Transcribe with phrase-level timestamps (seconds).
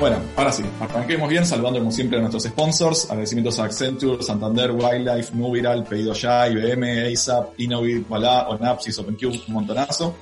[0.00, 3.04] Bueno, ahora sí, arranquemos bien saludando como siempre a nuestros sponsors.
[3.10, 9.54] Agradecimientos a Accenture, Santander, Wildlife, Nubiral, Pedido Ya, IBM, ASAP, Innovid, Walla, Onapsis, OpenCube, un
[9.54, 10.16] montonazo.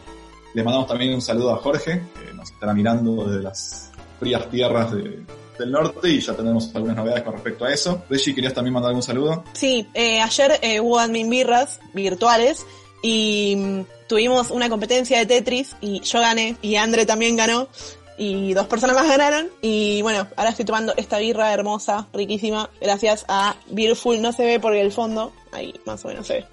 [0.53, 4.93] Le mandamos también un saludo a Jorge, que nos estará mirando desde las frías tierras
[4.93, 5.23] de,
[5.57, 8.03] del norte y ya tenemos algunas novedades con respecto a eso.
[8.11, 9.45] Reggie, ¿querías también mandar algún saludo?
[9.53, 12.67] Sí, eh, ayer eh, hubo admin birras virtuales
[13.01, 17.69] y mm, tuvimos una competencia de Tetris y yo gané y Andre también ganó
[18.19, 23.25] y dos personas más ganaron y bueno, ahora estoy tomando esta birra hermosa, riquísima, gracias
[23.29, 26.47] a Beautiful, no se ve porque el fondo, ahí más o menos se ve.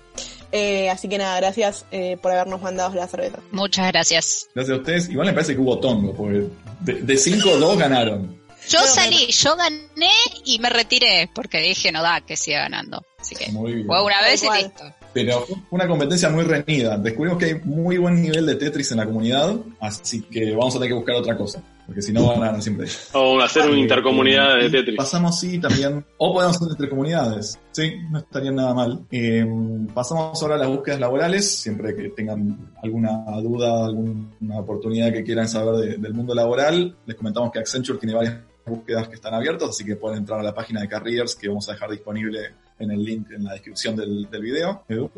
[0.52, 3.40] Eh, así que nada, gracias eh, por habernos mandado la cerveza.
[3.52, 4.48] Muchas gracias.
[4.56, 5.10] Gracias a ustedes.
[5.10, 6.46] Igual me parece que hubo tongo, porque
[6.80, 8.40] de 5 dos ganaron.
[8.70, 10.12] Yo salí, yo gané
[10.46, 13.04] y me retiré porque dije no da que siga ganando.
[13.20, 13.88] Así que Muy bien.
[13.88, 14.84] fue una vez y listo.
[15.16, 16.98] Pero fue una competencia muy reñida.
[16.98, 20.80] Descubrimos que hay muy buen nivel de Tetris en la comunidad, así que vamos a
[20.80, 21.64] tener que buscar otra cosa.
[21.88, 22.88] Porque si no van a ganar siempre.
[23.14, 24.98] O hacer una intercomunidad de Tetris.
[24.98, 26.04] Pasamos, sí, también.
[26.18, 27.60] O podemos hacer entre comunidades.
[27.72, 29.06] Sí, no estaría nada mal.
[29.12, 29.46] Eh,
[29.94, 31.60] pasamos ahora a las búsquedas laborales.
[31.60, 37.16] Siempre que tengan alguna duda, alguna oportunidad que quieran saber de- del mundo laboral, les
[37.16, 38.36] comentamos que Accenture tiene varias
[38.66, 41.70] búsquedas que están abiertas, así que pueden entrar a la página de Careers que vamos
[41.70, 42.40] a dejar disponible
[42.80, 44.84] en el link en la descripción del, del video.
[44.90, 45.10] Edu.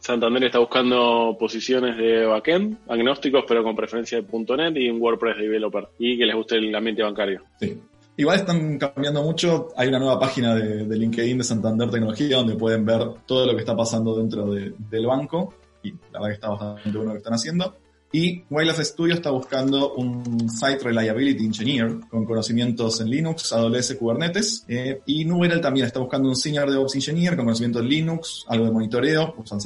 [0.00, 5.36] Santander está buscando posiciones de backend, agnósticos, pero con preferencia de .NET y un WordPress
[5.38, 5.88] developer.
[5.98, 7.42] Y que les guste el ambiente bancario.
[7.60, 7.78] Sí.
[8.18, 9.68] Igual están cambiando mucho.
[9.76, 13.52] Hay una nueva página de, de LinkedIn de Santander Tecnología donde pueden ver todo lo
[13.52, 15.54] que está pasando dentro de- del banco.
[15.82, 17.76] Y la verdad que está bastante bueno lo que están haciendo.
[18.12, 24.64] Y Wildlife Studio está buscando un Site Reliability Engineer con conocimientos en Linux, AWS, Kubernetes.
[24.68, 28.64] Eh, y Nuberal también está buscando un Senior DevOps Engineer con conocimientos en Linux, algo
[28.66, 29.58] de monitoreo, usan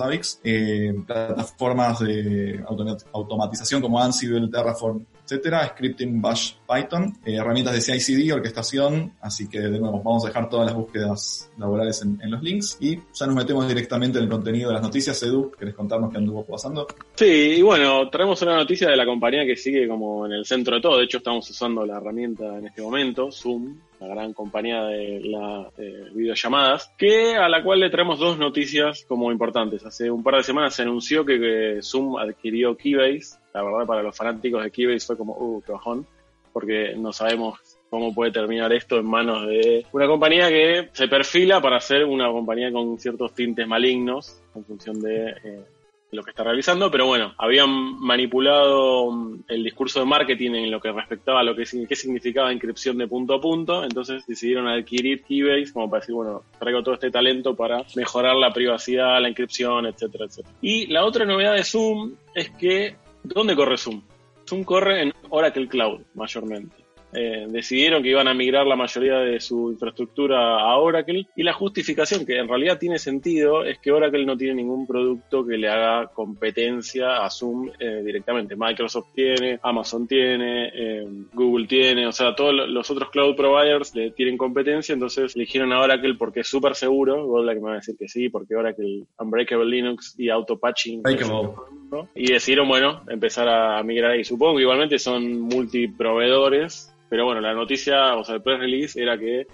[0.43, 7.81] eh, plataformas de automat- automatización como Ansible, Terraform, etcétera, scripting, Bash, Python, eh, herramientas de
[7.81, 12.43] CI/CD, orquestación, así que de nuevo vamos a dejar todas las búsquedas laborales en, los
[12.43, 15.23] links y ya nos metemos directamente en el contenido de las noticias.
[15.23, 16.89] Edu, ¿querés contarnos qué anduvo pasando?
[17.15, 20.75] Sí, y bueno, traemos una noticia de la compañía que sigue como en el centro
[20.75, 20.99] de todo.
[20.99, 25.67] De hecho, estamos usando la herramienta en este momento, Zoom, la gran compañía de las
[26.13, 29.85] videollamadas, que a la cual le traemos dos noticias como importantes.
[29.85, 33.40] Hace un par de semanas se anunció que, que Zoom adquirió Keybase.
[33.53, 36.07] La verdad, para los fanáticos de Keybase fue como, uh, qué bajón,
[36.53, 41.61] porque no sabemos cómo puede terminar esto en manos de una compañía que se perfila
[41.61, 45.65] para ser una compañía con ciertos tintes malignos en función de eh,
[46.13, 50.81] lo que está realizando, pero bueno, habían manipulado mm, el discurso de marketing en lo
[50.81, 55.23] que respectaba a lo que qué significaba inscripción de punto a punto, entonces decidieron adquirir
[55.23, 59.87] Keybase como para decir, bueno, traigo todo este talento para mejorar la privacidad, la inscripción,
[59.87, 60.55] etcétera, etcétera.
[60.61, 64.03] Y la otra novedad de Zoom es que, ¿dónde corre Zoom?
[64.49, 66.80] Zoom corre en Oracle Cloud, mayormente.
[67.13, 71.53] Eh, decidieron que iban a migrar la mayoría de su infraestructura a Oracle y la
[71.53, 75.69] justificación que en realidad tiene sentido es que Oracle no tiene ningún producto que le
[75.69, 78.55] haga competencia a Zoom eh, directamente.
[78.57, 84.13] Microsoft tiene, Amazon tiene, eh, Google tiene, o sea, todos los otros cloud providers le
[84.13, 87.77] tienen competencia, entonces eligieron a Oracle porque es súper seguro, Golda que me va a
[87.77, 91.51] decir que sí, porque Oracle Unbreakable Linux y Auto Patching Breakable.
[91.91, 92.09] ¿no?
[92.15, 94.25] Y decidieron, bueno, empezar a migrar ahí.
[94.25, 99.19] Supongo que igualmente son multiproveedores, pero bueno, la noticia, o sea, el press release era
[99.19, 99.47] que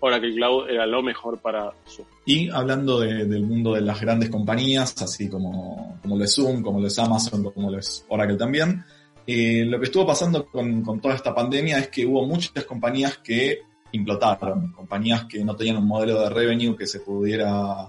[0.00, 2.08] Oracle Cloud era lo mejor para Zoom.
[2.26, 6.60] Y hablando de- del mundo de las grandes compañías, así como, como lo es Zoom,
[6.62, 8.82] como lo es Amazon, como lo es Oracle también,
[9.24, 13.18] eh, lo que estuvo pasando con, con toda esta pandemia es que hubo muchas compañías
[13.18, 13.60] que
[13.92, 17.88] implotaron, compañías que no tenían un modelo de revenue que se pudiera,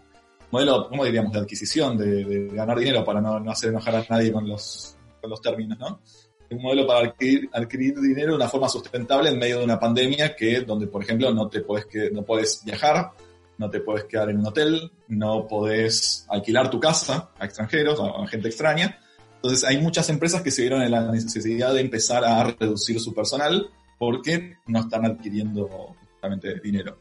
[0.51, 4.05] modelo, ¿cómo diríamos?, de adquisición, de, de ganar dinero para no, no hacer enojar a
[4.07, 6.00] nadie con los, con los términos, ¿no?
[6.53, 10.36] Un modelo para adquirir, adquirir dinero de una forma sustentable en medio de una pandemia
[10.36, 13.12] que donde por ejemplo no te puedes que no puedes viajar
[13.58, 18.24] no te puedes quedar en un hotel no podés alquilar tu casa a extranjeros a,
[18.24, 19.00] a gente extraña.
[19.36, 23.14] Entonces hay muchas empresas que se vieron en la necesidad de empezar a reducir su
[23.14, 26.97] personal porque no están adquiriendo justamente dinero.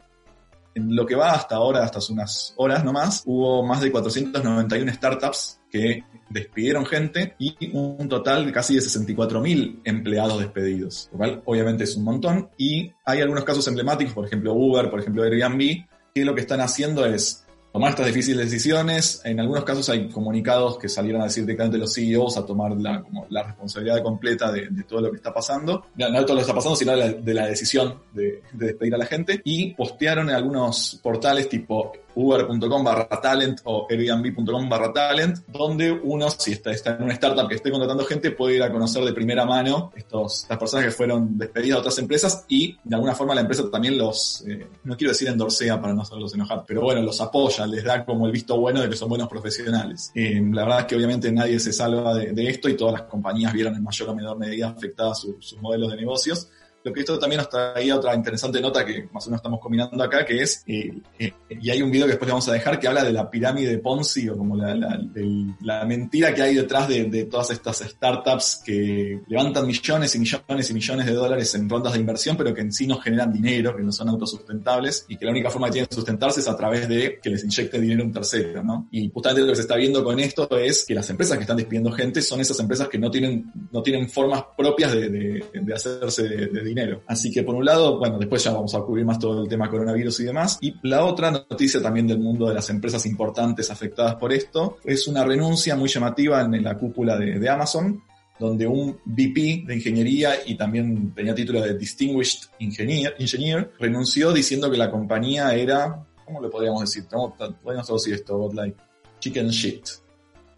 [0.75, 4.93] En lo que va hasta ahora, hasta hace unas horas nomás, hubo más de 491
[4.93, 6.03] startups que
[6.33, 11.97] despidieron gente y un total de casi de 64.000 empleados despedidos, lo cual obviamente es
[11.97, 12.51] un montón.
[12.57, 16.61] Y hay algunos casos emblemáticos, por ejemplo Uber, por ejemplo Airbnb, que lo que están
[16.61, 17.43] haciendo es
[17.73, 19.23] tomar estas difíciles decisiones.
[19.25, 23.03] En algunos casos hay comunicados que salieron a decir directamente los CEOs a tomar la,
[23.03, 25.87] como la responsabilidad completa de, todo lo que está pasando.
[25.97, 28.43] No, no de todo lo que está pasando, sino de la, de la decisión de,
[28.53, 29.41] de, despedir a la gente.
[29.45, 36.31] Y postearon en algunos portales tipo uber.com barra talent o airbnb.com barra talent, donde uno,
[36.31, 39.13] si está, está, en una startup que esté contratando gente, puede ir a conocer de
[39.13, 43.35] primera mano estos, estas personas que fueron despedidas de otras empresas y de alguna forma
[43.35, 47.03] la empresa también los, eh, no quiero decir endorsea para no hacerlos enojar, pero bueno,
[47.03, 50.11] los apoya, les da como el visto bueno de que son buenos profesionales.
[50.15, 53.03] Eh, la verdad es que obviamente nadie se salva de, de, esto y todas las
[53.03, 56.49] compañías vieron en mayor o menor medida afectadas su, sus modelos de negocios
[56.85, 60.03] lo que esto también nos traía otra interesante nota que más o menos estamos combinando
[60.03, 62.79] acá, que es, eh, eh, y hay un video que después le vamos a dejar,
[62.79, 66.89] que habla de la pirámide de Ponzi o como la, la, mentira que hay detrás
[66.89, 71.69] de, de, todas estas startups que levantan millones y millones y millones de dólares en
[71.69, 75.17] rondas de inversión, pero que en sí no generan dinero, que no son autosustentables y
[75.17, 77.81] que la única forma que tienen de sustentarse es a través de que les inyecte
[77.81, 78.89] dinero un tercero, ¿no?
[78.91, 81.57] Y justamente lo que se está viendo con esto es que las empresas que están
[81.57, 86.29] despidiendo gente son esas empresas que no tienen, no tienen formas propias de, de hacerse
[86.29, 86.72] de, dinero.
[87.07, 89.69] Así que por un lado, bueno, después ya vamos a cubrir más todo el tema
[89.69, 90.59] coronavirus y demás.
[90.61, 95.07] Y la otra noticia también del mundo de las empresas importantes afectadas por esto es
[95.07, 98.03] una renuncia muy llamativa en la cúpula de, Amazon,
[98.39, 104.79] donde un VP de ingeniería y también tenía título de Distinguished Engineer, renunció diciendo que
[104.79, 107.05] la compañía era, ¿cómo le podríamos decir?
[107.09, 108.77] Podríamos traducir esto, like
[109.21, 109.87] chicken shit.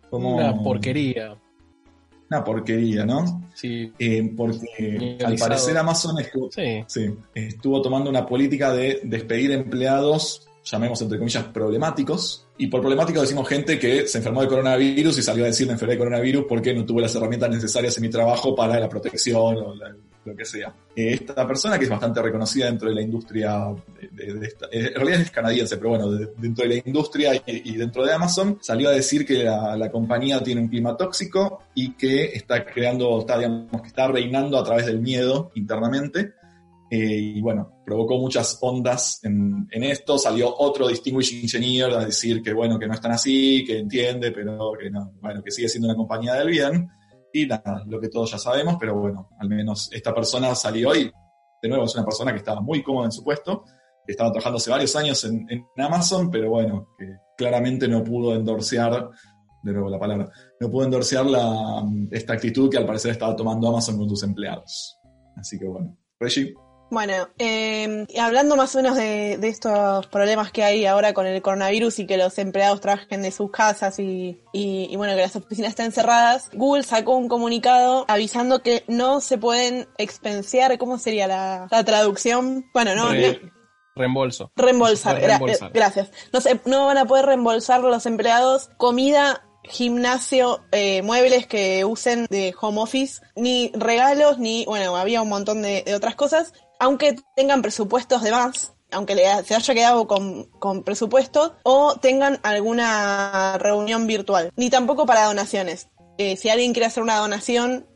[0.09, 1.37] Como, una porquería
[2.31, 3.51] una porquería, ¿no?
[3.55, 3.93] Sí.
[3.99, 6.85] Eh, porque al parecer Amazon estuvo, sí.
[6.87, 12.47] Sí, estuvo tomando una política de despedir empleados, llamemos entre comillas, problemáticos.
[12.57, 15.73] Y por problemático decimos gente que se enfermó de coronavirus y salió a decir me
[15.75, 19.57] enfermé de coronavirus porque no tuve las herramientas necesarias en mi trabajo para la protección
[19.57, 19.95] o la,
[20.25, 20.75] lo que sea.
[20.95, 24.95] Esta persona, que es bastante reconocida dentro de la industria, de, de, de esta, en
[24.95, 28.59] realidad es canadiense, pero bueno, de, dentro de la industria y, y, dentro de Amazon,
[28.61, 33.21] salió a decir que la, la, compañía tiene un clima tóxico y que está creando,
[33.21, 36.35] está, digamos, que está reinando a través del miedo internamente.
[36.91, 40.17] Eh, y bueno, provocó muchas ondas en, en, esto.
[40.19, 44.73] Salió otro Distinguished Engineer a decir que bueno, que no están así, que entiende, pero
[44.79, 46.89] que no, bueno, que sigue siendo una compañía del bien.
[47.37, 51.11] Y nada, lo que todos ya sabemos, pero bueno, al menos esta persona salió y,
[51.61, 53.65] de nuevo, es una persona que estaba muy cómoda en su puesto,
[54.07, 59.11] estaba trabajando hace varios años en, en Amazon, pero bueno, que claramente no pudo endorsear,
[59.65, 61.83] de nuevo la palabra, no pudo endorsear la,
[62.13, 64.97] esta actitud que al parecer estaba tomando Amazon con sus empleados.
[65.37, 66.55] Así que bueno, Reggie.
[66.95, 71.43] Bueno, eh, hablando más o menos de, de, estos problemas que hay ahora con el
[71.43, 75.35] coronavirus y que los empleados trabajen de sus casas y, y, y, bueno, que las
[75.35, 81.27] oficinas estén cerradas, Google sacó un comunicado avisando que no se pueden expensiar, ¿cómo sería
[81.27, 82.65] la, la traducción?
[82.73, 83.11] Bueno, no...
[83.11, 83.41] Re
[83.97, 84.53] reembolso.
[84.55, 85.73] Reembolsar, reembolsar.
[85.73, 86.13] gracias.
[86.33, 92.27] No, se, no van a poder reembolsar los empleados comida gimnasio, eh, muebles que usen
[92.31, 97.17] de home office, ni regalos, ni, bueno, había un montón de, de otras cosas, aunque
[97.37, 104.07] tengan presupuestos de más, aunque se haya quedado con, con presupuesto, o tengan alguna reunión
[104.07, 105.89] virtual, ni tampoco para donaciones.
[106.19, 107.87] Eh, si alguien quiere hacer una donación,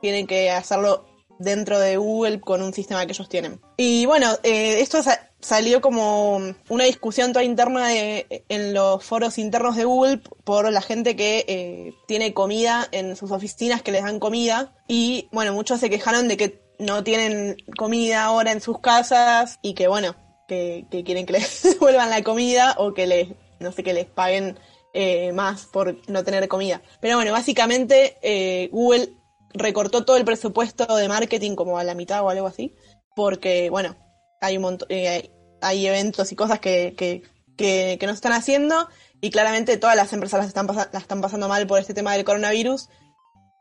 [0.00, 1.06] tienen que hacerlo
[1.38, 3.60] dentro de Google con un sistema que ellos tienen.
[3.76, 6.40] Y bueno, eh, esto sa salió como
[6.70, 11.92] una discusión toda interna en los foros internos de Google por la gente que eh,
[12.08, 14.72] tiene comida en sus oficinas, que les dan comida.
[14.88, 19.74] Y bueno, muchos se quejaron de que no tienen comida ahora en sus casas y
[19.74, 20.16] que bueno,
[20.48, 23.28] que, quieren que les devuelvan la comida o que les,
[23.60, 24.58] no sé, que les paguen
[24.92, 26.82] eh, más por no tener comida.
[27.00, 29.10] Pero bueno, básicamente eh, Google
[29.52, 32.74] recortó todo el presupuesto de marketing como a la mitad o algo así,
[33.14, 33.96] porque bueno,
[34.40, 37.22] hay un montón, eh, hay, eventos y cosas que, que,
[37.56, 38.88] que, que no están haciendo
[39.20, 42.24] y claramente todas las empresas las están, las están pasando mal por este tema del
[42.24, 42.88] coronavirus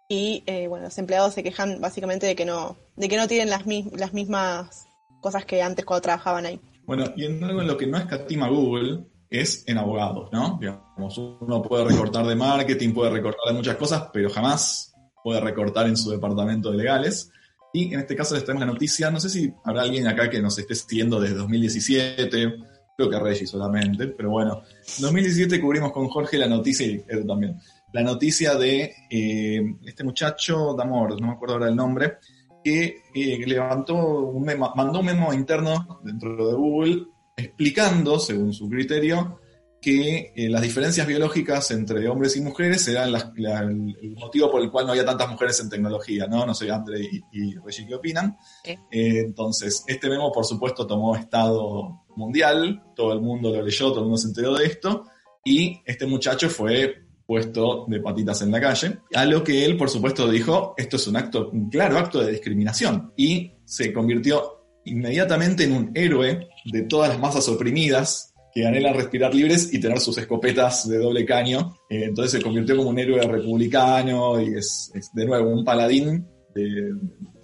[0.07, 3.49] y eh, bueno, los empleados se quejan básicamente de que no, de que no tienen
[3.49, 4.87] las, mis, las mismas
[5.21, 6.59] cosas que antes cuando trabajaban ahí.
[6.85, 10.57] Bueno, y en algo en lo que no escatima Google es en abogados, ¿no?
[10.59, 14.93] Digamos, uno puede recortar de marketing, puede recortar de muchas cosas, pero jamás
[15.23, 17.31] puede recortar en su departamento de legales.
[17.73, 20.39] Y en este caso les tenemos la noticia, no sé si habrá alguien acá que
[20.39, 22.53] nos esté siguiendo desde 2017,
[22.95, 24.61] creo que Reggie solamente, pero bueno,
[24.97, 27.59] en 2017 cubrimos con Jorge la noticia y Edu también,
[27.93, 32.17] la noticia de eh, este muchacho, Damor, no me acuerdo ahora el nombre,
[32.63, 37.07] que eh, levantó un memo, mandó un memo interno dentro de Google
[37.37, 39.39] explicando, según su criterio,
[39.79, 44.61] que eh, las diferencias biológicas entre hombres y mujeres eran las, la, el motivo por
[44.61, 46.45] el cual no había tantas mujeres en tecnología, ¿no?
[46.45, 48.37] No sé, André y, y Reggie, ¿qué opinan?
[48.63, 53.99] Eh, entonces, este memo, por supuesto, tomó estado mundial, todo el mundo lo leyó, todo
[53.99, 55.03] el mundo se enteró de esto,
[55.43, 57.02] y este muchacho fue
[57.33, 61.07] puesto de patitas en la calle, a lo que él, por supuesto, dijo, esto es
[61.07, 66.81] un acto, un claro acto de discriminación, y se convirtió inmediatamente en un héroe de
[66.83, 71.73] todas las masas oprimidas que anhelan respirar libres y tener sus escopetas de doble caño.
[71.89, 76.27] Eh, entonces se convirtió como un héroe republicano y es, es de nuevo un paladín
[76.53, 76.91] de,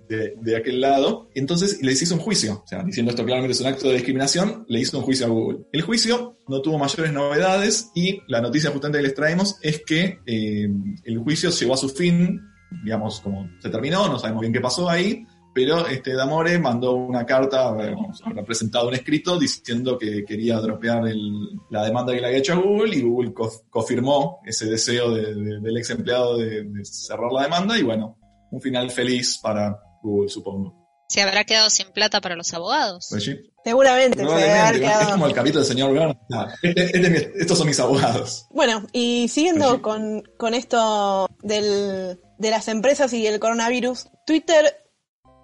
[0.10, 1.30] de, aquel lado.
[1.36, 4.66] Entonces les hizo un juicio, o sea, diciendo esto claramente es un acto de discriminación,
[4.68, 5.60] le hizo un juicio a Google.
[5.72, 10.20] El juicio no tuvo mayores novedades y la noticia justamente que les traemos es que
[10.26, 10.68] eh,
[11.04, 12.42] el juicio llegó a su fin,
[12.84, 17.26] digamos, como se terminó, no sabemos bien qué pasó ahí, pero este Damore mandó una
[17.26, 21.04] carta, habrá presentado un escrito diciendo que quería dropear
[21.70, 25.36] la demanda que le había hecho a Google y Google co confirmó ese deseo de,
[25.36, 28.18] de, del ex empleado de, cerrar la demanda y bueno,
[28.52, 30.76] un final feliz para Google, supongo.
[31.08, 33.08] Se habrá quedado sin plata para los abogados.
[33.10, 33.36] Pues sí.
[33.64, 34.20] Seguramente.
[34.20, 35.02] Se quedado...
[35.02, 36.18] Es como el capítulo del señor Burns.
[36.62, 38.46] Este, este, estos son mis abogados.
[38.52, 39.82] Bueno, y siguiendo pues sí.
[39.82, 44.78] con, con esto del, de las empresas y el coronavirus, Twitter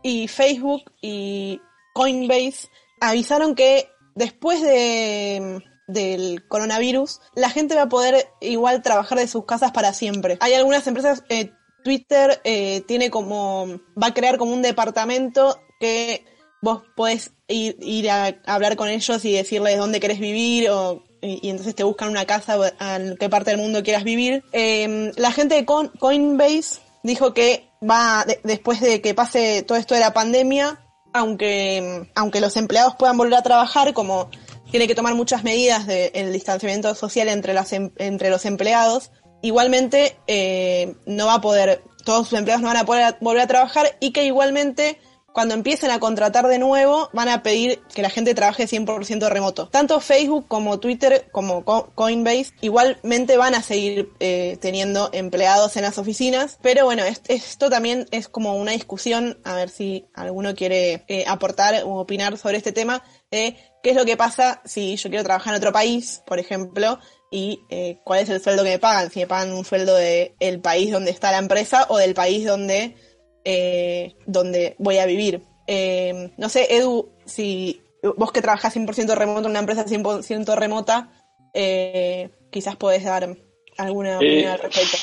[0.04, 1.60] y Facebook y
[1.96, 2.70] Coinbase
[3.02, 9.46] avisaron que después de, del coronavirus, la gente va a poder igual trabajar de sus
[9.46, 10.38] casas para siempre.
[10.40, 11.52] Hay algunas empresas, eh,
[11.86, 13.68] Twitter eh, tiene como,
[14.02, 16.26] va a crear como un departamento que
[16.60, 21.76] vos podés ir, a hablar con ellos y decirles dónde querés vivir o y, entonces
[21.76, 24.44] te buscan una casa en qué parte del mundo quieras vivir.
[24.52, 29.94] Eh, la gente de Coinbase dijo que va de, después de que pase todo esto
[29.94, 30.82] de la pandemia,
[31.14, 34.32] aunque, aunque los empleados puedan volver a trabajar, como
[34.72, 39.12] tiene que tomar muchas medidas del de, distanciamiento social entre, las, entre los empleados,
[39.42, 43.48] igualmente eh, no va a poder, todos sus empleados no van a poder volver a
[43.48, 45.00] trabajar y que igualmente
[45.36, 49.68] cuando empiecen a contratar de nuevo, van a pedir que la gente trabaje 100% remoto.
[49.68, 55.98] Tanto Facebook como Twitter como Coinbase igualmente van a seguir eh, teniendo empleados en las
[55.98, 61.26] oficinas, pero bueno, esto también es como una discusión, a ver si alguno quiere eh,
[61.28, 65.54] aportar o opinar sobre este tema, qué es lo que pasa si yo quiero trabajar
[65.54, 66.98] en otro país, por ejemplo,
[67.36, 70.32] y eh, cuál es el sueldo que me pagan, si me pagan un sueldo del
[70.40, 72.96] de país donde está la empresa o del país donde
[73.44, 75.44] eh, donde voy a vivir.
[75.68, 77.82] Eh, no sé, Edu, si
[78.16, 81.12] vos que trabajás 100% remoto en una empresa 100% remota,
[81.54, 83.36] eh, quizás podés dar
[83.78, 84.98] alguna opinión al respecto.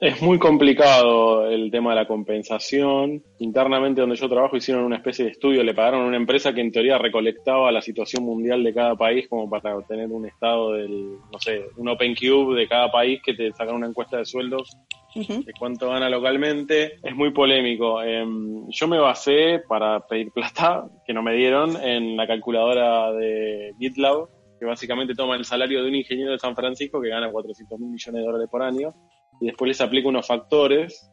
[0.00, 3.22] Es muy complicado el tema de la compensación.
[3.38, 6.60] Internamente donde yo trabajo hicieron una especie de estudio, le pagaron a una empresa que
[6.60, 11.18] en teoría recolectaba la situación mundial de cada país como para obtener un estado del,
[11.32, 14.76] no sé, un Open Cube de cada país que te sacan una encuesta de sueldos
[15.14, 16.98] de cuánto gana localmente.
[17.02, 18.02] Es muy polémico.
[18.02, 18.24] Eh,
[18.68, 24.28] yo me basé para pedir plata, que no me dieron, en la calculadora de GitLab,
[24.64, 27.90] que básicamente toma el salario de un ingeniero de San Francisco que gana 400 mil
[27.90, 28.94] millones de dólares por año,
[29.40, 31.10] y después les aplica unos factores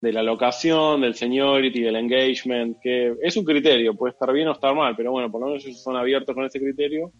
[0.00, 4.52] de la locación, del seniority, del engagement, que es un criterio, puede estar bien o
[4.52, 7.12] estar mal, pero bueno, por lo menos ellos son abiertos con ese criterio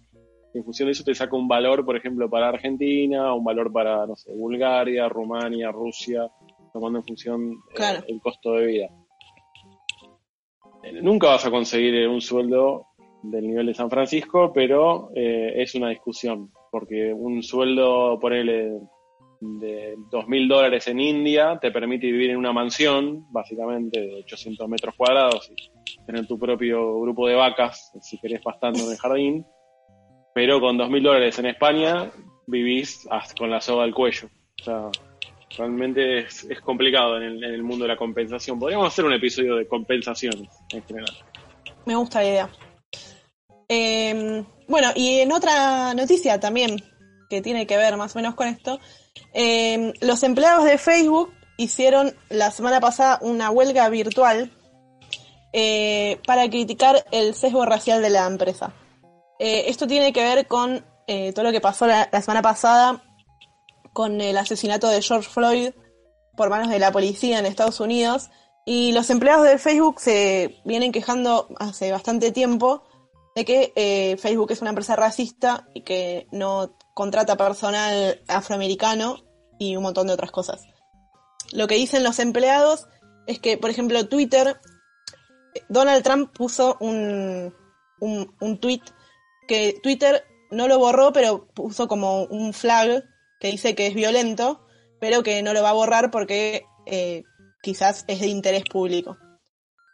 [0.54, 4.06] en función de eso te saca un valor, por ejemplo, para Argentina, un valor para,
[4.06, 6.28] no sé, Bulgaria, Rumania, Rusia,
[6.73, 8.00] tomando en función claro.
[8.00, 8.88] eh, el costo de vida.
[10.82, 12.87] Eh, nunca vas a conseguir un sueldo
[13.22, 18.78] del nivel de San Francisco, pero eh, es una discusión, porque un sueldo, ponele,
[19.40, 24.94] de 2.000 dólares en India te permite vivir en una mansión, básicamente de 800 metros
[24.96, 29.46] cuadrados, y tener tu propio grupo de vacas, si querés pastando en el jardín
[30.38, 32.12] pero con dos mil dólares en España
[32.46, 34.28] vivís con la soga al cuello.
[34.60, 34.88] O sea,
[35.56, 38.56] realmente es, es complicado en el, en el, mundo de la compensación.
[38.56, 41.10] Podríamos hacer un episodio de compensaciones en general.
[41.87, 42.48] Me gusta la idea.
[43.68, 46.82] Eh, bueno, y en otra noticia también,
[47.28, 48.80] que tiene que ver más o menos con esto,
[49.34, 54.50] eh, los empleados de Facebook hicieron la semana pasada una huelga virtual
[55.52, 58.72] eh, para criticar el sesgo racial de la empresa.
[59.38, 63.02] Eh, esto tiene que ver con eh, todo lo que pasó la, semana pasada
[63.92, 65.70] con el asesinato de George Floyd
[66.37, 68.30] por manos de la policía en Estados Unidos.
[68.66, 72.82] Y los empleados de Facebook se vienen quejando hace bastante tiempo
[73.38, 79.23] de que eh, Facebook es una empresa racista y que no contrata personal afroamericano
[79.61, 80.66] y un montón de otras cosas.
[81.52, 82.88] Lo que dicen los empleados
[83.28, 84.59] es que, por ejemplo, Twitter,
[85.68, 87.54] Donald Trump puso un,
[88.00, 88.83] un, tweet
[89.47, 93.04] que Twitter no lo borró, pero puso como un flag
[93.38, 94.66] que dice que es violento,
[94.99, 97.23] pero que no lo va a borrar porque eh,
[97.62, 99.16] quizás es de interés público.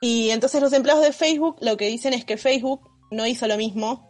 [0.00, 3.56] Y entonces los empleados de Facebook lo que dicen es que Facebook no hizo lo
[3.56, 4.08] mismo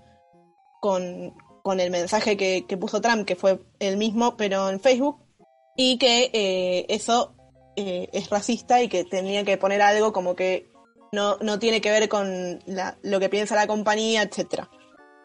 [0.81, 5.23] con, con el mensaje que, que, puso Trump, que fue el mismo, pero en Facebook,
[5.77, 7.35] y que eh, eso
[7.77, 10.71] eh, es racista y que tenía que poner algo como que
[11.13, 14.69] no, no tiene que ver con la, lo que piensa la compañía, etcétera.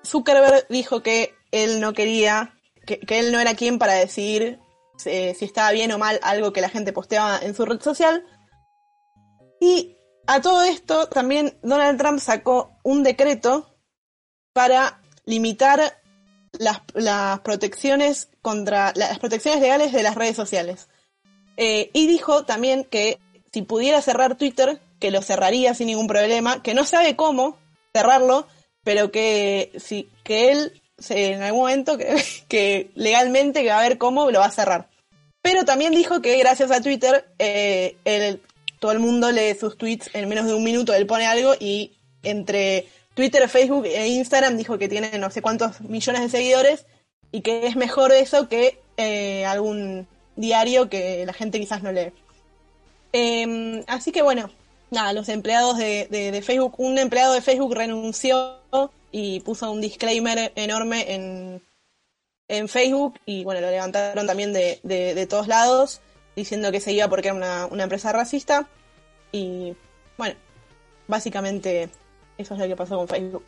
[0.06, 4.60] Zuckerberg dijo que él no quería, que, que él no era quien para decidir
[5.06, 8.26] eh, si estaba bien o mal algo que la gente posteaba en su red social.
[9.60, 9.98] Y
[10.28, 13.76] a todo esto también Donald Trump sacó un decreto
[14.54, 16.02] para limitar
[16.54, 20.90] las, las protecciones contra las protecciones legales de las redes sociales.
[21.58, 23.20] Eh, y dijo también que
[23.52, 27.58] si pudiera cerrar Twitter, que lo cerraría sin ningún problema, que no sabe cómo
[27.94, 28.48] cerrarlo,
[28.84, 31.98] pero que, si, que él en algún momento,
[32.48, 34.90] que, legalmente que va a ver cómo lo va a cerrar.
[35.42, 38.42] Pero también dijo que gracias a Twitter, eh, el,
[38.80, 41.98] todo el mundo lee sus tweets en menos de un minuto, él pone algo y
[42.24, 46.86] entre Twitter, Facebook e Instagram dijo que tiene no sé cuántos millones de seguidores
[47.32, 52.14] y que es mejor eso que eh, algún diario que la gente quizás no lee.
[53.12, 54.50] Eh, así que bueno,
[54.90, 58.60] nada, los empleados de, de, de, Facebook, un empleado de Facebook renunció
[59.12, 61.62] y puso un disclaimer enorme en,
[62.48, 66.02] en Facebook y bueno, lo levantaron también de, de todos lados
[66.36, 68.68] diciendo que se iba porque era una, una, empresa racista.
[69.32, 69.74] Y
[70.18, 70.36] bueno,
[71.08, 71.90] básicamente
[72.38, 73.44] eso es lo que pasó con Facebook.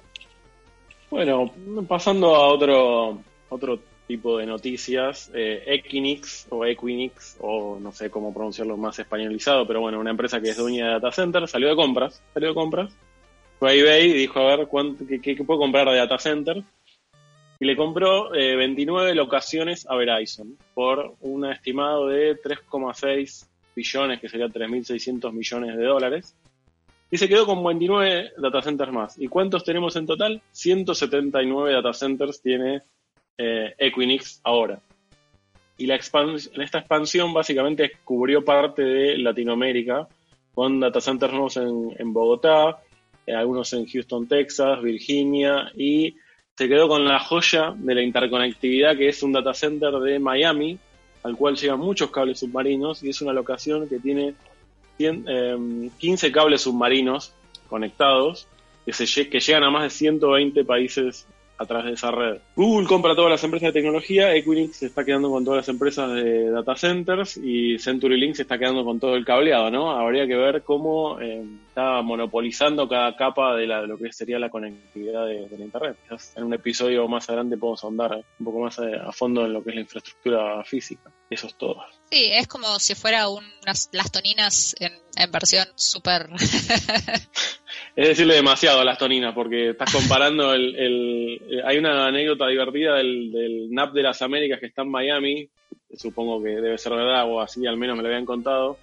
[1.10, 1.52] Bueno,
[1.88, 3.20] pasando a otro,
[3.50, 9.66] otro tipo de noticias, eh, Equinix o Equinix, o no sé cómo pronunciarlo más españolizado,
[9.66, 12.56] pero bueno, una empresa que es dueña de data center, salió de compras, salió de
[12.56, 12.92] compras,
[13.60, 16.64] fue a eBay y dijo a ver cuánto, qué, qué puedo comprar de data center,
[17.62, 24.30] y le compró eh, 29 locaciones a Verizon por un estimado de 3,6 billones, que
[24.30, 26.36] sería 3.600 millones de dólares.
[27.12, 29.22] Y se quedó con 29 data centers más.
[29.22, 30.42] ¿Y cuántos tenemos en total?
[30.52, 32.82] 179 data centers tiene
[33.38, 34.80] eh, Equinix ahora.
[35.78, 40.08] Y la en esta expansión básicamente cubrió parte de Latinoamérica,
[40.56, 42.80] con data centers nuevos en, en Bogotá,
[43.28, 46.16] eh, algunos en Houston, Texas, Virginia y
[46.62, 50.78] se quedó con la joya de la interconectividad que es un data center de Miami,
[51.24, 54.36] al cual llegan muchos cables submarinos y es una locación que tiene
[54.98, 57.34] 100, eh, 15 cables submarinos
[57.68, 58.48] conectados
[58.86, 61.26] que, se, que llegan a más de 120 países
[61.62, 62.40] a través de esa red.
[62.56, 66.12] Google compra todas las empresas de tecnología, Equinix se está quedando con todas las empresas
[66.14, 69.92] de data centers y CenturyLink se está quedando con todo el cableado, ¿no?
[69.92, 74.40] Habría que ver cómo eh, está monopolizando cada capa de, la, de, lo que sería
[74.40, 75.98] la conectividad de, la Internet.
[76.04, 79.54] Quizás en un episodio más adelante podemos ahondar un poco más a, a, fondo en
[79.54, 81.12] lo que es la infraestructura física.
[81.30, 81.84] Eso es todo.
[82.10, 86.28] Sí, es como si fuera unas las toninas en, en versión súper...
[87.96, 92.96] es decirle demasiado a las toninas, porque estás comparando el, el, hay una anécdota divertida
[92.96, 95.50] del, NAP de las Américas que está en Miami,
[95.96, 98.78] supongo que debe ser verdad o así al menos me lo habían contado,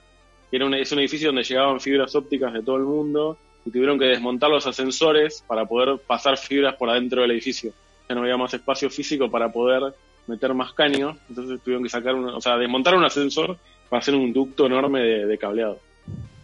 [0.50, 3.70] que era un, es un edificio donde llegaban fibras ópticas de todo el mundo y
[3.70, 7.72] tuvieron que desmontar los ascensores para poder pasar fibras por adentro del edificio.
[8.08, 9.94] Ya no había más espacio físico para poder
[10.26, 14.14] meter más caños, entonces tuvieron que sacar, una, o sea, desmontar un ascensor para hacer
[14.14, 15.80] un ducto enorme de, de cableado.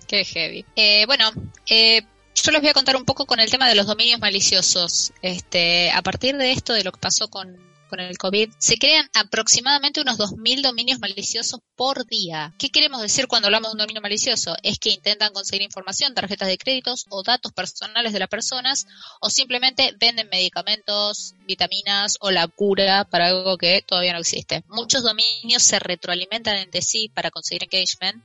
[0.07, 0.65] Qué heavy.
[0.77, 1.31] Eh, bueno,
[1.69, 2.03] eh,
[2.45, 5.15] yo les voy a contar un poco con el tema de los dominios maliciosos.
[5.23, 10.01] Este, a partir de esto, de lo que pasó con, el COVID, se crean aproximadamente
[10.01, 12.53] unos 2.000 dominios maliciosos por día.
[12.59, 14.57] ¿Qué queremos decir cuando hablamos de un dominio malicioso?
[14.65, 18.89] Es que intentan conseguir información, tarjetas de créditos o datos personales de las personas
[19.21, 24.65] o simplemente venden medicamentos, vitaminas o la cura para algo que todavía no existe.
[24.67, 28.25] Muchos dominios se retroalimentan entre sí para conseguir engagement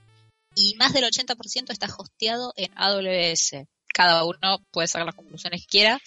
[0.55, 5.67] y más del 80% está hosteado en AWS cada uno puede sacar las conclusiones que
[5.67, 5.99] quiera.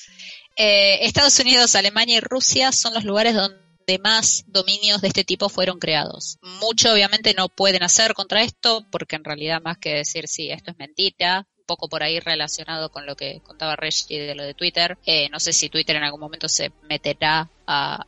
[0.56, 5.48] Eh, Estados Unidos, Alemania y Rusia son los lugares donde más dominios de este tipo
[5.48, 6.38] fueron creados.
[6.60, 10.70] Mucho obviamente no pueden hacer contra esto porque en realidad más que decir sí, esto
[10.70, 14.98] es mentira, poco por ahí relacionado con lo que contaba Reggie de lo de Twitter.
[15.06, 18.04] Eh, no sé si Twitter en algún momento se meterá a,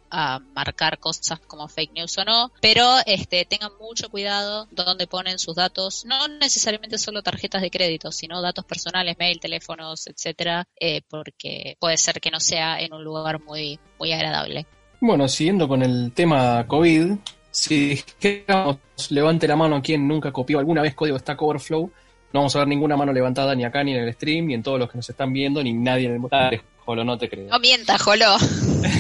[0.55, 5.55] marcar cosas como fake news o no, pero este, tengan mucho cuidado donde ponen sus
[5.55, 11.79] datos, no necesariamente solo tarjetas de crédito, sino datos personales, mail, teléfonos, etcétera, eh, porque
[11.81, 14.67] puede ser que no sea en un lugar muy, muy agradable.
[15.01, 17.13] Bueno, siguiendo con el tema COVID,
[17.51, 21.91] si dijéramos, levante la mano a quien nunca copió alguna vez código Stack Overflow,
[22.35, 24.63] no vamos a ver ninguna mano levantada ni acá, ni en el stream, ni en
[24.65, 27.49] todos los que nos están viendo, ni nadie en el Dale, Jolo, no te creo.
[27.49, 28.35] No mienta, Jolo.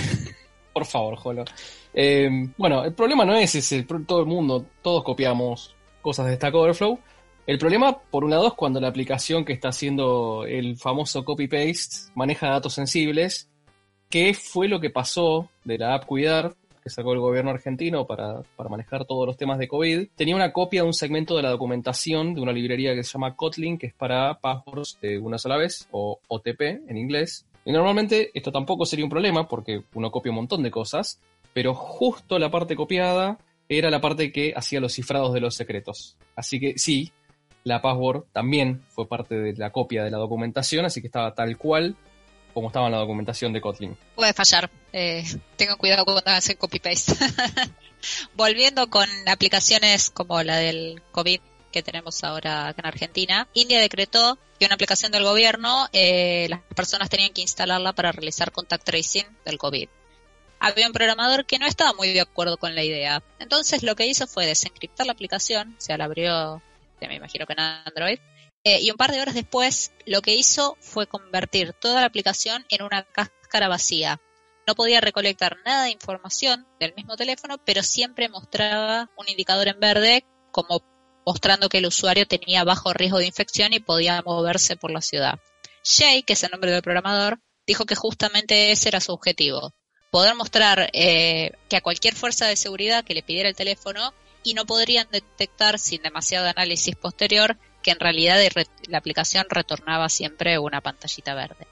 [0.72, 1.44] Por favor, Jolo.
[1.92, 6.54] Eh, bueno, el problema no es ese, todo el mundo, todos copiamos cosas de Stack
[6.54, 7.00] Overflow.
[7.44, 12.12] El problema, por un lado, es cuando la aplicación que está haciendo el famoso copy-paste
[12.14, 13.48] maneja datos sensibles.
[14.08, 16.54] ¿Qué fue lo que pasó de la app Cuidar?
[16.84, 20.52] Que sacó el gobierno argentino para, para, manejar todos los temas de COVID, tenía una
[20.52, 23.86] copia de un segmento de la documentación de una librería que se llama Kotlin, que
[23.86, 27.46] es para passwords de una sola vez, o OTP en inglés.
[27.64, 31.18] Y normalmente esto tampoco sería un problema porque uno copia un montón de cosas,
[31.54, 36.18] pero justo la parte copiada era la parte que hacía los cifrados de los secretos.
[36.36, 37.12] Así que sí,
[37.62, 41.56] la password también fue parte de la copia de la documentación, así que estaba tal
[41.56, 41.96] cual
[42.54, 43.98] como estaba en la documentación de Kotlin.
[44.14, 44.70] Puede fallar.
[44.92, 45.24] Eh,
[45.56, 47.12] tengan cuidado cuando hacen copy-paste.
[48.34, 51.40] Volviendo con aplicaciones como la del COVID
[51.72, 56.60] que tenemos ahora acá en Argentina, India decretó que una aplicación del gobierno, eh, las
[56.74, 59.88] personas tenían que instalarla para realizar contact tracing del COVID.
[60.60, 63.24] Había un programador que no estaba muy de acuerdo con la idea.
[63.40, 66.62] Entonces lo que hizo fue desencriptar la aplicación, o sea, la abrió,
[67.00, 68.18] me imagino que en Android,
[68.64, 72.64] eh, y un par de horas después lo que hizo fue convertir toda la aplicación
[72.70, 74.20] en una cáscara vacía.
[74.66, 79.78] No podía recolectar nada de información del mismo teléfono, pero siempre mostraba un indicador en
[79.78, 80.82] verde como
[81.26, 85.38] mostrando que el usuario tenía bajo riesgo de infección y podía moverse por la ciudad.
[85.84, 89.74] Jay, que es el nombre del programador, dijo que justamente ese era su objetivo,
[90.10, 94.54] poder mostrar eh, que a cualquier fuerza de seguridad que le pidiera el teléfono y
[94.54, 98.40] no podrían detectar sin demasiado análisis posterior que en realidad
[98.88, 101.68] la aplicación retornaba siempre una pantallita verde.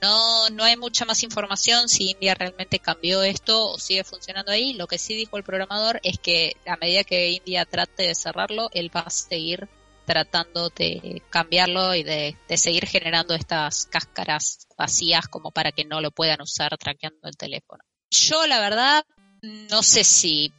[0.00, 4.72] No, no hay mucha más información si India realmente cambió esto o sigue funcionando ahí.
[4.72, 8.70] Lo que sí dijo el programador es que a medida que India trate de cerrarlo,
[8.72, 9.68] él va a seguir
[10.06, 16.10] tratando de cambiarlo y de, seguir generando estas cáscaras vacías como para que no lo
[16.10, 17.84] puedan usar traqueando el teléfono.
[18.10, 19.04] Yo la verdad
[19.42, 20.52] no sé si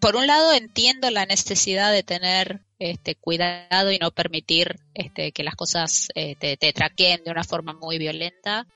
[0.00, 5.44] por un lado entiendo la necesidad de tener este cuidado y no permitir este, que
[5.44, 8.66] las cosas te, te, traqueen de una forma muy violenta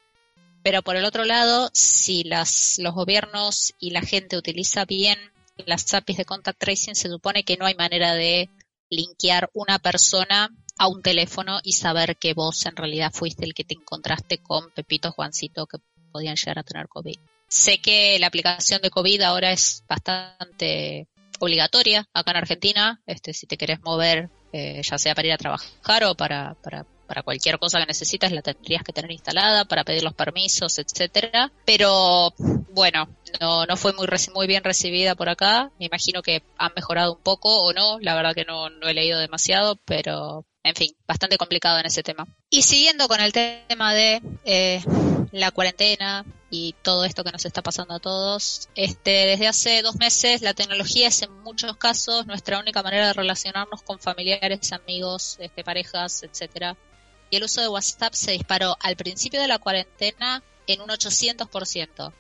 [0.63, 5.19] pero por el otro lado, si las, los gobiernos y la gente utiliza bien
[5.67, 8.51] las APIs de contact tracing, se supone que no hay manera de
[8.91, 13.65] linkear una persona a un teléfono y saber que vos en realidad fuiste el que
[13.65, 15.79] te encontraste con Pepito Juancito que
[16.13, 17.17] podían llegar a tener COVID.
[17.49, 23.47] Sé que la aplicación de COVID ahora es bastante obligatoria acá en Argentina, este, si
[23.47, 27.59] te querés mover, eh, ya sea para ir a trabajar o para, para para cualquier
[27.59, 31.51] cosa que necesitas la tendrías que tener instalada para pedir los permisos, etcétera.
[31.65, 32.35] Pero
[32.71, 33.09] bueno,
[33.41, 35.73] no, no fue muy, muy bien recibida por acá.
[35.81, 37.99] Me imagino que han mejorado un poco o no.
[38.01, 42.03] La verdad que no, no he leído demasiado, pero en fin, bastante complicado en ese
[42.03, 42.27] tema.
[42.51, 44.83] Y siguiendo con el tema de eh,
[45.33, 49.97] la cuarentena y todo esto que nos está pasando a todos, este, desde hace dos
[49.97, 55.37] meses la tecnología es en muchos casos nuestra única manera de relacionarnos con familiares, amigos,
[55.41, 56.77] este, parejas, etcétera.
[57.31, 62.13] Y el uso de WhatsApp se disparó al principio de la cuarentena en un 800%,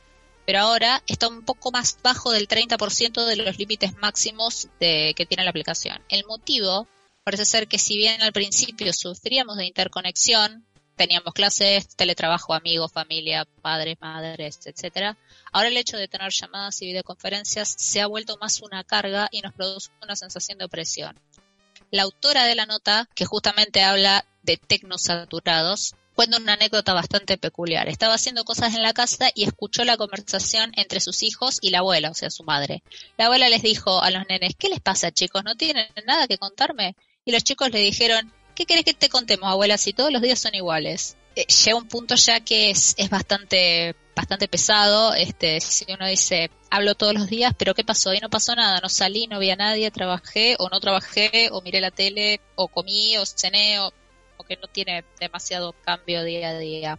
[0.45, 5.27] pero ahora está un poco más bajo del 30% de los límites máximos de, que
[5.27, 6.03] tiene la aplicación.
[6.09, 6.87] El motivo
[7.25, 10.65] parece ser que si bien al principio sufríamos de interconexión,
[10.99, 15.17] teníamos clases, teletrabajo, amigos, familia, padres, madres, etcétera.
[15.53, 19.41] Ahora el hecho de tener llamadas y videoconferencias se ha vuelto más una carga y
[19.41, 21.19] nos produce una sensación de opresión.
[21.91, 27.89] La autora de la nota, que justamente habla de tecnosaturados, cuenta una anécdota bastante peculiar.
[27.89, 31.79] Estaba haciendo cosas en la casa y escuchó la conversación entre sus hijos y la
[31.79, 32.83] abuela, o sea, su madre.
[33.17, 35.45] La abuela les dijo a los nenes, ¿qué les pasa chicos?
[35.45, 36.97] ¿No tienen nada que contarme?
[37.25, 40.41] Y los chicos le dijeron, ¿qué querés que te contemos, abuela, si todos los días
[40.41, 41.17] son iguales?
[41.37, 45.15] Eh, llega un punto ya que es, es bastante bastante pesado.
[45.15, 48.13] Este, si uno dice, hablo todos los días, pero ¿qué pasó?
[48.15, 51.63] Y no pasó nada, no salí, no vi a nadie, trabajé o no trabajé, o
[51.63, 53.93] miré la tele, o comí, o cené, o
[54.49, 56.99] que no tiene demasiado cambio día a día.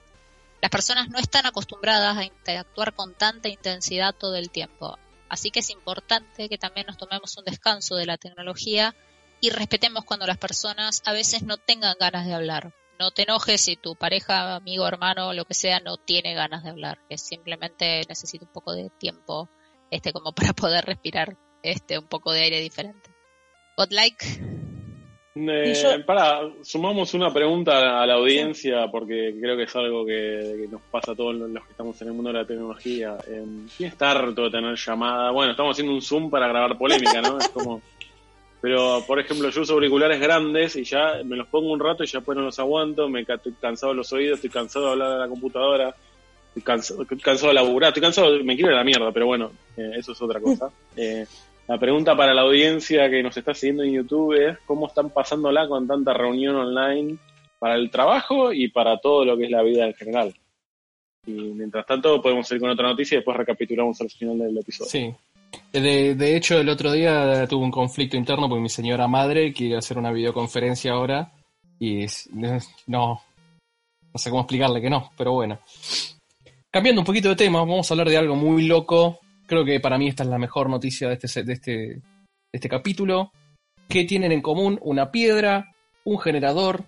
[0.62, 5.60] Las personas no están acostumbradas a interactuar con tanta intensidad todo el tiempo, así que
[5.60, 8.96] es importante que también nos tomemos un descanso de la tecnología
[9.42, 12.74] y respetemos cuando las personas a veces no tengan ganas de hablar.
[13.00, 16.72] No te enojes si tu pareja, amigo, hermano, lo que sea, no tiene ganas de
[16.72, 19.50] hablar, que simplemente necesita un poco de tiempo
[19.90, 23.10] este como para poder respirar este un poco de aire diferente.
[23.78, 24.26] But like
[25.36, 30.82] eh, para, sumamos una pregunta a la audiencia porque creo que es algo que, nos
[30.92, 33.18] pasa a todos los que estamos en el mundo de la tecnología.
[33.28, 33.46] Eh,
[33.78, 35.32] ¿Quién está harto de tener llamada?
[35.32, 37.38] Bueno, estamos haciendo un Zoom para grabar polémica, ¿no?
[37.38, 37.82] Es como...
[38.62, 42.08] Pero, por ejemplo, yo uso auriculares grandes y ya me los pongo un rato y
[42.08, 45.12] ya pues no los aguanto, me estoy cansado de los oídos, estoy cansado de hablar
[45.14, 45.96] a la computadora,
[46.50, 49.52] estoy cansado, cansado de laburar, estoy cansado, me quiero ir a la mierda, pero bueno,
[49.78, 50.70] eh, eso es otra cosa.
[50.98, 51.26] Eh,
[51.70, 55.68] la pregunta para la audiencia que nos está siguiendo en YouTube es cómo están pasándola
[55.68, 57.18] con tanta reunión online
[57.60, 60.34] para el trabajo y para todo lo que es la vida en general.
[61.28, 64.90] Y mientras tanto podemos ir con otra noticia y después recapitulamos al final del episodio.
[64.90, 65.14] Sí.
[65.72, 69.78] De, de hecho, el otro día tuve un conflicto interno porque mi señora madre quiere
[69.78, 71.32] hacer una videoconferencia ahora
[71.80, 72.06] y
[72.88, 73.22] no,
[74.14, 75.60] no sé cómo explicarle que no, pero bueno.
[76.72, 79.20] Cambiando un poquito de tema, vamos a hablar de algo muy loco.
[79.48, 82.02] Creo que para mí esta es la mejor noticia de este, de este, de
[82.54, 83.32] este capítulo.
[83.88, 86.86] Que tienen en común una piedra, un generador,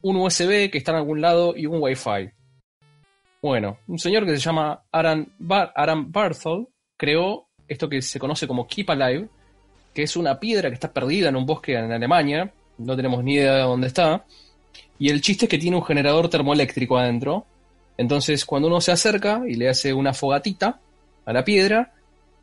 [0.00, 2.30] un USB que está en algún lado y un Wi-Fi.
[3.42, 5.72] Bueno, un señor que se llama Aran, Bar
[6.06, 6.68] Barthol
[6.98, 9.28] creó esto que se conoce como Keep Alive,
[9.94, 13.34] que es una piedra que está perdida en un bosque en Alemania, no tenemos ni
[13.34, 14.24] idea de dónde está,
[14.98, 17.46] y el chiste es que tiene un generador termoeléctrico adentro,
[17.96, 20.80] entonces cuando uno se acerca y le hace una fogatita
[21.24, 21.94] a la piedra,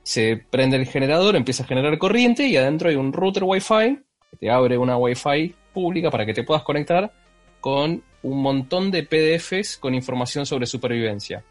[0.01, 3.99] se prende el generador, empieza a generar corriente y adentro hay un router Wi-Fi
[4.31, 7.11] que te abre una Wi-Fi pública para que te puedas conectar
[7.59, 11.43] con un montón de PDFs con información sobre supervivencia.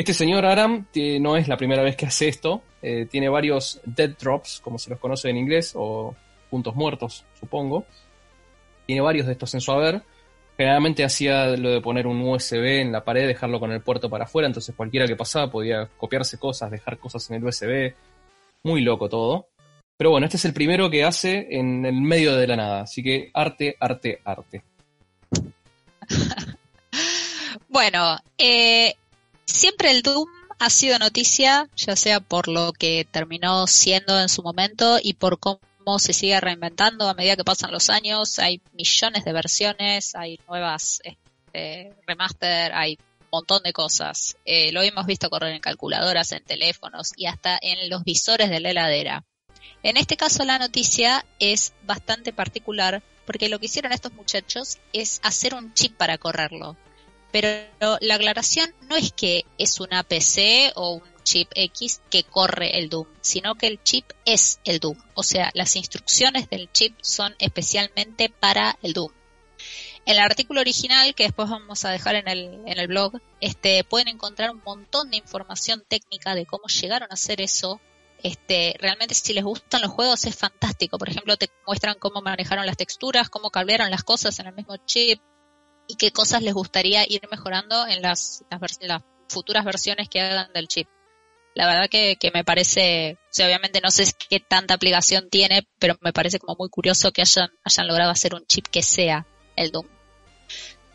[0.00, 0.86] Este señor Aram
[1.20, 4.88] no es la primera vez que hace esto, eh, tiene varios dead drops, como se
[4.88, 6.16] los conoce en inglés, o
[6.48, 7.84] puntos muertos, supongo.
[8.86, 10.00] Tiene varios de estos en su haber.
[10.56, 14.24] Generalmente hacía lo de poner un USB en la pared, dejarlo con el puerto para
[14.24, 17.92] afuera, entonces cualquiera que pasaba podía copiarse cosas, dejar cosas en el USB.
[18.62, 19.48] Muy loco todo.
[19.98, 23.02] Pero bueno, este es el primero que hace en el medio de la nada, así
[23.02, 24.62] que arte, arte, arte.
[27.68, 28.94] bueno, eh,
[29.50, 34.42] siempre el Doom ha sido noticia, ya sea por lo que terminó siendo en su
[34.42, 35.60] momento y por cómo
[35.98, 38.38] se sigue reinventando a medida que pasan los años.
[38.38, 44.36] Hay millones de versiones, hay nuevas este, remaster, hay un montón de cosas.
[44.44, 48.60] Eh, lo hemos visto correr en calculadoras, en teléfonos y hasta en los visores de
[48.60, 49.24] la heladera.
[49.82, 55.20] En este caso la noticia es bastante particular porque lo que hicieron estos muchachos es
[55.22, 56.76] hacer un chip para correrlo.
[57.32, 62.78] Pero la aclaración no es que es una PC o un chip X que corre
[62.78, 64.98] el Doom, sino que el chip es el Doom.
[65.14, 69.12] O sea, las instrucciones del chip son especialmente para el Doom.
[70.06, 73.84] En el artículo original, que después vamos a dejar en el, en el blog, este,
[73.84, 77.80] pueden encontrar un montón de información técnica de cómo llegaron a hacer eso.
[78.22, 80.98] Este, realmente si les gustan los juegos es fantástico.
[80.98, 84.76] Por ejemplo, te muestran cómo manejaron las texturas, cómo cambiaron las cosas en el mismo
[84.78, 85.20] chip,
[85.90, 90.68] y qué cosas les gustaría ir mejorando en las, las, futuras versiones que hagan del
[90.68, 90.88] chip.
[91.54, 96.38] La verdad que, me parece, obviamente no sé qué tanta aplicación tiene, pero me parece
[96.38, 99.26] como muy curioso que hayan, hayan logrado hacer un chip que sea
[99.56, 99.86] el Doom.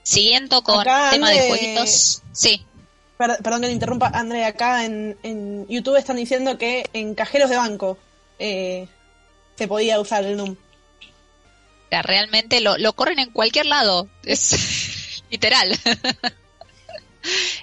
[0.04, 2.66] Siguiendo con el tema de jueguitos, sí.
[3.18, 7.58] Perdón que te interrumpa, André, acá en, en, YouTube están diciendo que en cajeros de
[7.58, 7.98] banco
[8.40, 8.88] eh,
[9.56, 10.56] se podía usar el Doom
[12.02, 14.08] realmente lo, lo corren en cualquier lado.
[14.24, 15.78] Es literal.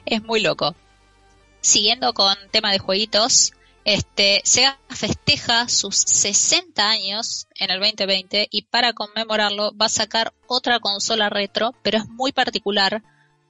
[0.07, 0.75] es muy loco.
[1.61, 3.53] Siguiendo con tema de jueguitos,
[3.85, 10.33] este, Sega festeja sus 60 años en el 2020 y para conmemorarlo va a sacar
[10.47, 13.03] otra consola retro, pero es muy particular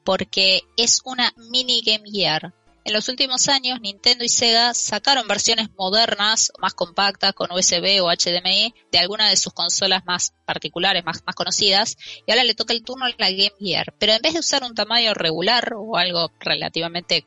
[0.04, 2.52] porque es una mini Game Gear.
[2.84, 8.10] En los últimos años, Nintendo y Sega sacaron versiones modernas, más compactas, con USB o
[8.10, 12.74] HDMI, de algunas de sus consolas más particulares, más, más conocidas, y ahora le toca
[12.74, 13.94] el turno a la Game Gear.
[14.00, 17.24] Pero en vez de usar un tamaño regular o algo relativamente,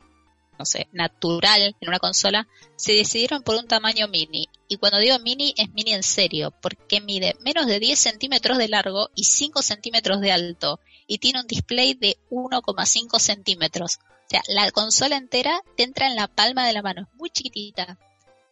[0.60, 4.50] no sé, natural en una consola, se decidieron por un tamaño mini.
[4.68, 8.68] Y cuando digo mini, es mini en serio, porque mide menos de 10 centímetros de
[8.68, 14.00] largo y 5 centímetros de alto, y tiene un display de 1,5 centímetros.
[14.26, 17.30] O sea, la consola entera te entra en la palma de la mano, es muy
[17.30, 17.98] chiquitita.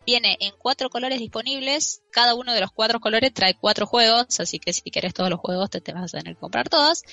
[0.06, 4.60] Viene en cuatro colores disponibles, cada uno de los cuatro colores trae cuatro juegos, así
[4.60, 7.04] que si quieres todos los juegos te, te vas a tener que comprar todos.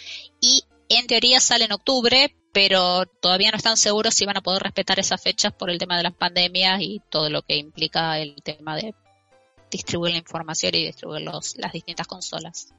[0.40, 4.62] Y en teoría sale en octubre, pero todavía no están seguros si van a poder
[4.62, 8.34] respetar esas fechas por el tema de las pandemias y todo lo que implica el
[8.42, 8.94] tema de
[9.70, 12.74] distribuir la información y distribuir las distintas consolas.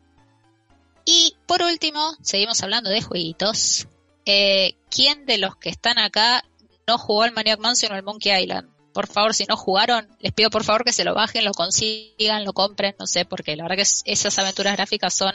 [1.06, 3.88] Y por último, seguimos hablando de jueguitos.
[4.26, 6.44] Eh, ¿quién de los que están acá
[6.88, 8.70] no jugó al Maniac Mansion o al Monkey Island?
[8.94, 12.44] Por favor, si no jugaron, les pido por favor que se lo bajen, lo consigan,
[12.44, 15.34] lo compren, no sé, porque la verdad que esas aventuras gráficas son,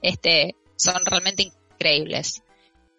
[0.00, 2.42] este, son realmente increíbles.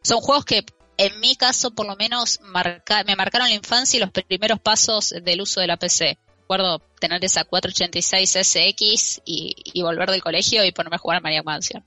[0.04, 0.64] Son juegos que
[0.98, 5.42] en mi caso por lo menos me marcaron la infancia y los primeros pasos del
[5.42, 6.18] uso de la PC.
[6.42, 11.24] Recuerdo tener esa 486 SX y, y volver del colegio y ponerme a jugar al
[11.24, 11.84] Maniac Mansion.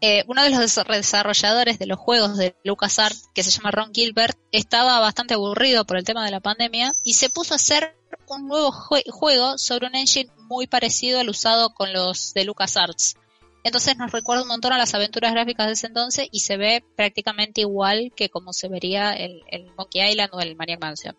[0.00, 4.38] Eh, uno de los desarrolladores de los juegos de LucasArts, que se llama Ron Gilbert,
[4.52, 7.96] estaba bastante aburrido por el tema de la pandemia y se puso a hacer
[8.28, 13.16] un nuevo juego sobre un engine muy parecido al usado con los de LucasArts.
[13.64, 16.84] Entonces nos recuerda un montón a las aventuras gráficas de ese entonces y se ve
[16.96, 19.42] prácticamente igual que como se vería el,
[19.76, 21.16] Monkey Island o el Maniac Mansion.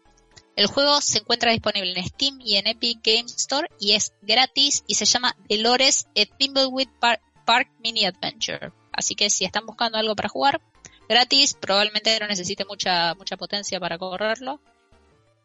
[0.56, 4.84] El juego se encuentra disponible en Steam y en Epic Games Store y es gratis
[4.88, 8.72] y se llama Delores a Thimbleweed Park Park Mini Adventure.
[8.92, 10.62] Así que si están buscando algo para jugar,
[11.10, 14.62] gratis, probablemente no necesite mucha, mucha potencia para correrlo.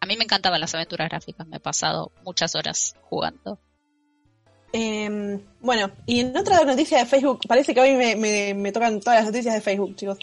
[0.01, 3.59] A mí me encantaban las aventuras gráficas, me he pasado muchas horas jugando.
[4.71, 9.25] Em, bueno, y en otra noticia de Facebook, parece que hoy me, tocan todas las
[9.25, 10.19] noticias de Facebook, chicos.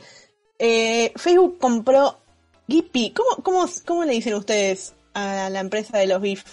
[0.60, 2.20] Eh, Facebook compró
[2.68, 3.10] Giphy.
[3.10, 6.44] ¿Cómo, cómo, cómo le dicen ustedes a la empresa de los GIF?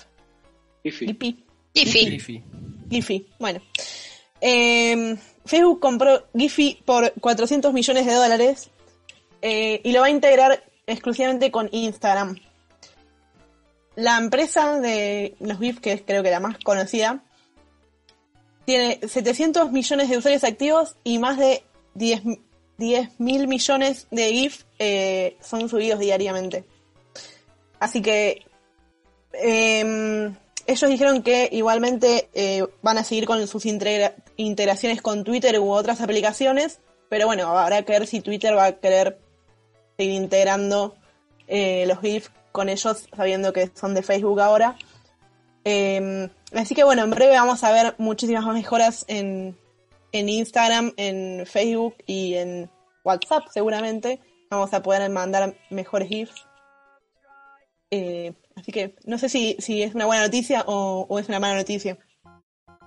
[0.85, 1.45] Giphy.
[1.75, 2.43] Giphy.
[2.89, 3.27] Giphy.
[3.39, 3.61] Bueno.
[4.41, 8.71] Em, Facebook compró Giphy por 400 millones de dólares
[9.43, 12.37] eh, y lo va a integrar exclusivamente con Instagram.
[13.97, 17.25] La empresa de los GIF, que es creo que la más conocida,
[18.65, 22.23] tiene 700 millones de usuarios activos y más de 10
[23.19, 26.65] mil millones de GIF eh, son subidos diariamente.
[27.81, 28.45] Así que
[29.33, 30.35] em,
[30.69, 36.03] ellos dijeron que igualmente eh, van a seguir con sus integraciones con Twitter u otras
[36.03, 39.19] aplicaciones, pero bueno, habrá que ver si Twitter va a querer
[39.97, 40.95] seguir integrando
[41.47, 44.77] eh, los GIF con ellos, sabiendo que son de Facebook ahora.
[45.65, 49.57] Em, así que bueno, en breve vamos a ver muchísimas más mejoras en,
[50.13, 52.71] Instagram, en Facebook y en
[53.05, 54.21] WhatsApp seguramente.
[54.51, 56.48] Vamos a poder mandar mejores GIFs.
[57.91, 61.57] Eh, así que no sé si, si es una buena noticia o, es una mala
[61.57, 61.99] noticia.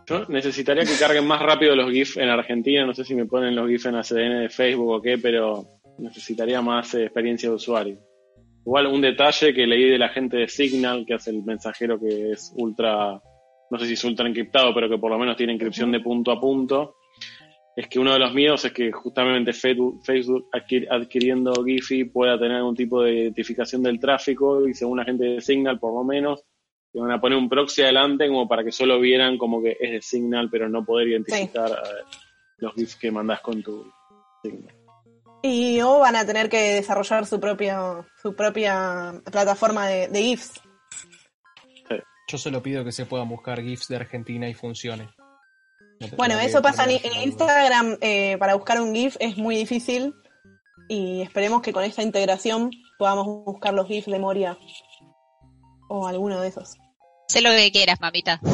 [0.08, 2.86] Yo necesitaría que carguen más rápido los GIFs en Argentina.
[2.86, 5.66] No sé si me ponen los GIFs en ACDN de Facebook o qué, pero
[6.00, 8.00] necesitaría más eh, experiencia de usuario.
[8.66, 12.32] Igual un detalle que leí de la gente de Signal, que hace el mensajero que
[12.32, 13.20] es ultra,
[13.70, 16.32] no sé si es ultra encriptado, pero que por lo menos tiene encripción de punto
[16.32, 16.96] a punto,
[17.75, 20.01] es que uno de los miedos es que justamente Facebook,
[20.89, 25.41] adquiriendo Giphy pueda tener algún tipo de identificación del tráfico y según la gente de
[25.41, 26.43] Signal por lo menos,
[26.91, 29.91] te van a poner un proxy adelante como para que solo vieran como que es
[29.91, 32.17] de Signal, pero no poder identificar eh,
[32.57, 33.89] los GIFs que mandas con tu
[34.43, 34.75] Signal.
[35.43, 40.62] Y o van a tener que desarrollar su propia, su propia plataforma de, GIFs.
[42.27, 45.10] Yo solo pido que se puedan buscar GIFs de Argentina y funcione.
[46.16, 47.98] Bueno, eso pasa en, Instagram.
[48.02, 50.14] Eh, para buscar un GIF es muy difícil.
[50.88, 54.58] Y esperemos que con esta integración podamos buscar los GIFs de Moria.
[55.90, 56.78] O alguno de esos.
[57.28, 58.40] Sé lo que quieras, mamita.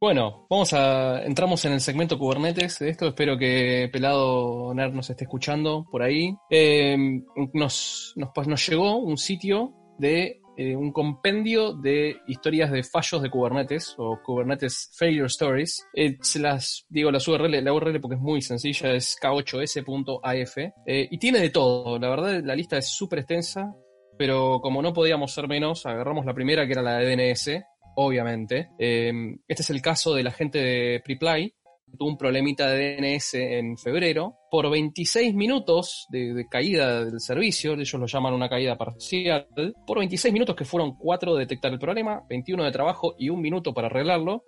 [0.00, 1.24] Bueno, vamos a.
[1.24, 3.08] Entramos en el segmento Kubernetes de esto.
[3.08, 6.36] Espero que Pelado Nerd nos esté escuchando por ahí.
[6.50, 12.82] Em, nos, nos, pues, nos llegó un sitio de eh, un compendio de historias de
[12.82, 15.86] fallos de Kubernetes o Kubernetes Failure Stories.
[15.94, 21.08] Eh, se las digo las URL, la URL porque es muy sencilla, es k8s.af eh,
[21.08, 21.96] y tiene de todo.
[22.00, 23.72] La verdad, la lista es súper extensa,
[24.18, 27.64] pero como no podíamos ser menos, agarramos la primera que era la de DNS
[28.00, 28.70] obviamente.
[28.78, 31.52] Em, este es el caso de la gente de Preply,
[31.96, 34.36] tuvo un problemita de DNS en febrero.
[34.50, 39.46] Por 26 minutos de, caída del servicio, ellos lo llaman una caída parcial,
[39.86, 43.40] por 26 minutos que fueron 4 de detectar el problema, 21 de trabajo y un
[43.40, 44.44] minuto para arreglarlo,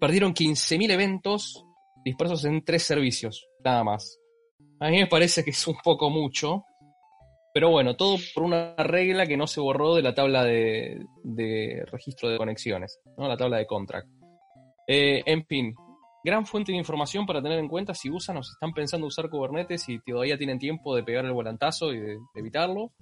[0.00, 1.64] perdieron 15.000 eventos
[2.04, 4.18] dispersos en tres servicios, nada más.
[4.80, 6.64] A mí me parece que es un poco mucho,
[7.54, 10.98] pero bueno, todo por una regla que no se borró de la tabla de,
[11.90, 13.28] registro de conexiones, ¿no?
[13.28, 14.08] la tabla de contract.
[14.88, 15.74] Eh, en fin,
[16.24, 19.28] gran fuente de información para tener en cuenta si usan o si están pensando usar
[19.28, 22.92] Kubernetes y todavía tienen tiempo de pegar el volantazo y de, evitarlo.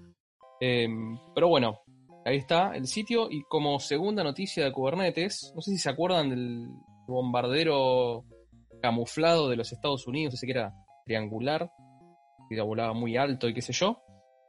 [0.60, 1.80] Em, pero bueno,
[2.24, 3.28] ahí está el sitio.
[3.30, 6.68] Y como segunda noticia de Kubernetes, no sé si se acuerdan del
[7.06, 8.24] bombardero
[8.80, 10.72] camuflado de los Estados Unidos, ese que era
[11.04, 11.70] triangular,
[12.48, 14.02] que volaba muy alto y qué sé yo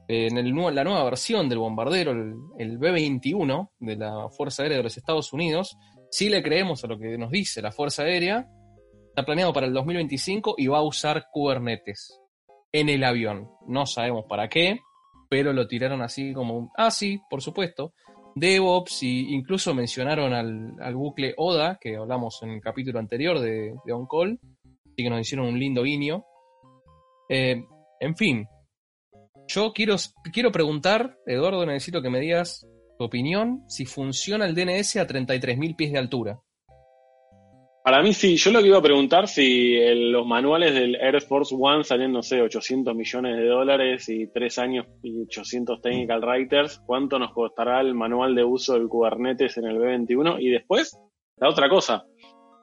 [0.08, 4.98] en el, la nueva versión del bombardero, el, B-21 de la Fuerza Aérea de los
[4.98, 5.78] Estados Unidos,
[6.10, 8.48] si le creemos a lo que nos dice la Fuerza Aérea,
[9.12, 12.18] está planeado para el 2025 y va a usar Kubernetes
[12.72, 13.50] en el avión.
[13.68, 14.80] No sabemos para qué,
[15.30, 17.94] pero lo tiraron así como, ah, sí, por supuesto.
[18.36, 23.94] DevOps y incluso mencionaron al, bucle ODA, que hablamos en el capítulo anterior de, de
[23.94, 26.24] On Call, así que nos hicieron un lindo guiño.
[27.28, 27.62] Eh,
[28.00, 28.48] en fin,
[29.48, 29.98] yo quiero,
[30.32, 32.66] quiero preguntar, Eduardo, necesito que me digas
[32.98, 36.40] tu opinión, si funciona el DNS a 33.000 pies de altura.
[37.84, 39.76] Para mí sí, yo lo que iba a preguntar si
[40.12, 44.60] los manuales del Air Force One salen, no sé, 800 millones de dólares y 3
[44.60, 49.66] años y 800 technical writers, ¿cuánto nos costará el manual de uso del Kubernetes en
[49.66, 50.38] el B21?
[50.40, 50.96] Y después,
[51.38, 52.06] la otra cosa,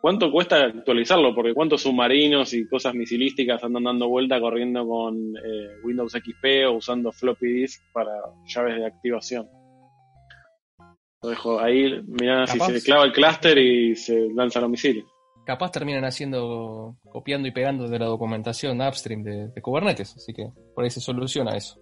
[0.00, 1.34] ¿Cuánto cuesta actualizarlo?
[1.34, 6.76] Porque cuántos submarinos y cosas misilísticas andan dando vuelta corriendo con eh, Windows XP o
[6.76, 8.12] usando floppy disk para
[8.46, 9.48] llaves de activación.
[11.22, 15.04] Lo dejo ahí, mirá si se clava el clúster y se lanza los misiles.
[15.44, 20.52] capaz terminan haciendo, copiando y pegando de la documentación upstream de, de Kubernetes, así que
[20.74, 21.80] por ahí se soluciona eso.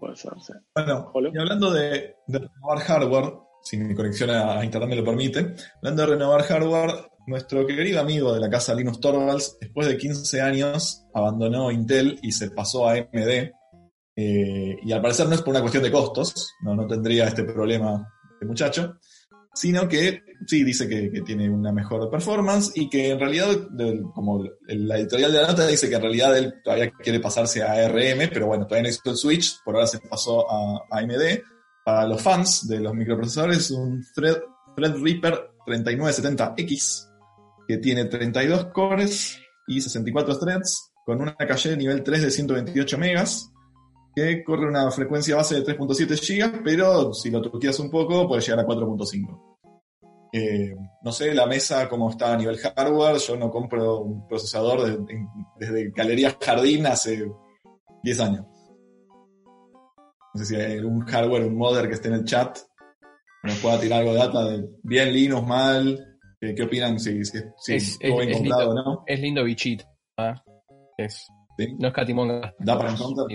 [0.00, 0.54] Puede ser, sí.
[0.74, 5.04] Bueno, y hablando de, de renovar hardware, si mi conexión a, a internet me lo
[5.04, 9.98] permite, hablando de renovar hardware, nuestro querido amigo de la casa Linus Torvalds, después de
[9.98, 13.52] 15 años, abandonó Intel y se pasó a AMD.
[14.20, 17.44] Eh, y al parecer no es por una cuestión de costos, no, no tendría este
[17.44, 18.96] problema este muchacho,
[19.54, 23.48] sino que sí dice que, que tiene una mejor performance y que en realidad,
[24.14, 27.62] como el- la editorial de la nota dice que en realidad él todavía quiere pasarse
[27.62, 30.98] a ARM, pero bueno, todavía no hizo el switch, por ahora se pasó a, a
[30.98, 31.42] AMD.
[31.84, 34.36] Para los fans de los microprocesadores, un Thread,
[34.76, 37.08] Threadripper 3970X,
[37.66, 42.98] que tiene 32 cores y 64 threads, con una calle de nivel 3 de 128
[42.98, 43.50] megas,
[44.14, 48.42] que corre una frecuencia base de 3.7 GB, pero si lo truqueas un poco, puede
[48.42, 49.56] llegar a 4.5.
[50.32, 54.82] Eh, no sé la mesa cómo está a nivel hardware, yo no compro un procesador
[54.84, 57.28] de- en- desde Galería Jardín hace
[58.02, 58.46] 10 años.
[60.32, 62.56] No sé si hay algún hardware, un modder que esté en el chat,
[63.42, 67.00] que nos pueda tirar algo de data de bien Linux, mal, ¿qué, qué opinan?
[67.00, 68.84] Si, si, si Es- bien es comprado o lindo.
[68.84, 69.02] no.
[69.06, 69.84] Es lindo bichito.
[70.96, 71.26] Es,
[71.58, 71.74] ¿Sí?
[71.78, 72.28] No es catimón.
[72.60, 73.26] ¿Da para encontrar?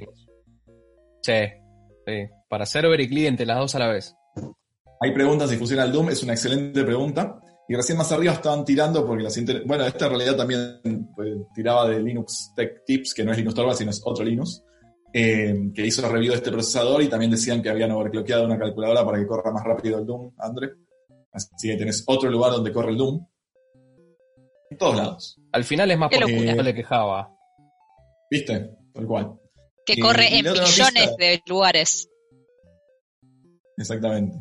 [1.26, 1.34] Sí,
[2.06, 2.30] sí.
[2.48, 4.16] Para server y cliente, las dos a la vez.
[5.02, 7.42] Hay preguntas si funciona el Doom, es una excelente pregunta.
[7.68, 9.66] Y recién más arriba estaban tirando, porque la siguiente.
[9.66, 13.56] Bueno, esta en realidad también pues, tiraba de Linux Tech Tips, que no es Linux
[13.56, 14.64] Torvalds, sino es otro Linux,
[15.12, 19.04] eh, que hizo review de este procesador y también decían que habían overclockeado una calculadora
[19.04, 20.74] para que corra más rápido el Doom, Andre.
[21.32, 23.26] Así que tenés otro lugar donde corre el Doom.
[24.70, 25.42] En todos lados.
[25.52, 26.56] Al final es más Qué porque locura.
[26.56, 27.36] no le quejaba.
[28.30, 28.70] ¿Viste?
[28.94, 29.40] Tal cual.
[29.86, 32.10] Que Y- corre y en millones de lugares.
[33.78, 34.38] Exactamente.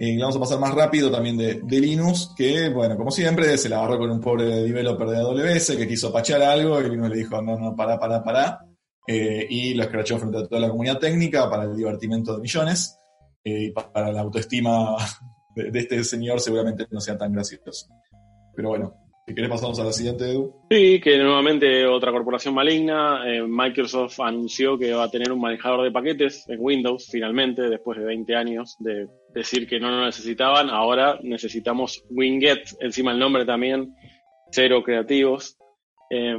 [0.00, 3.68] Y vamos a pasar más rápido también de, de Linux, que, bueno, como siempre, se
[3.68, 7.16] la agarró con un pobre developer de AWS que quiso pachear algo y Linux le
[7.16, 8.60] dijo, no, no, pará, pará, pará.
[9.06, 12.94] Eh, y lo escrachó frente a toda la comunidad técnica para el divertimento de millones.
[13.44, 14.96] eh, y pa- para la autoestima
[15.56, 17.88] de, de este señor seguramente no sea tan gracioso.
[18.54, 18.94] Pero bueno,
[19.28, 20.54] si querés pasamos a la siguiente, Edu.
[20.70, 25.84] Sí, que nuevamente otra corporación maligna, eh, Microsoft anunció que va a tener un manejador
[25.84, 30.70] de paquetes en Windows, finalmente, después de 20 años de decir que no lo necesitaban,
[30.70, 33.94] ahora necesitamos Winget, encima el nombre también,
[34.50, 35.58] cero creativos.
[36.10, 36.36] Eh,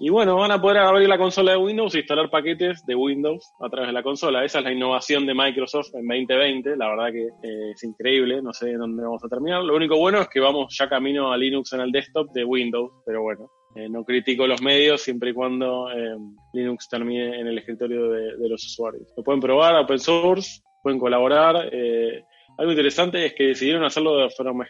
[0.00, 3.52] y bueno, van a poder abrir la consola de Windows e instalar paquetes de Windows
[3.60, 4.44] a través de la consola.
[4.44, 6.76] Esa es la innovación de Microsoft en 2020.
[6.76, 8.40] La verdad que eh, es increíble.
[8.40, 9.64] No sé dónde vamos a terminar.
[9.64, 12.92] Lo único bueno es que vamos ya camino a Linux en el desktop de Windows,
[13.04, 13.50] pero bueno.
[13.74, 16.16] eh, no critico los medios siempre y cuando eh,
[16.52, 19.12] Linux termine en el escritorio de, de los usuarios.
[19.16, 21.68] Lo pueden probar, open source, pueden colaborar.
[22.58, 24.60] Algo interesante es que decidieron hacerlo de from,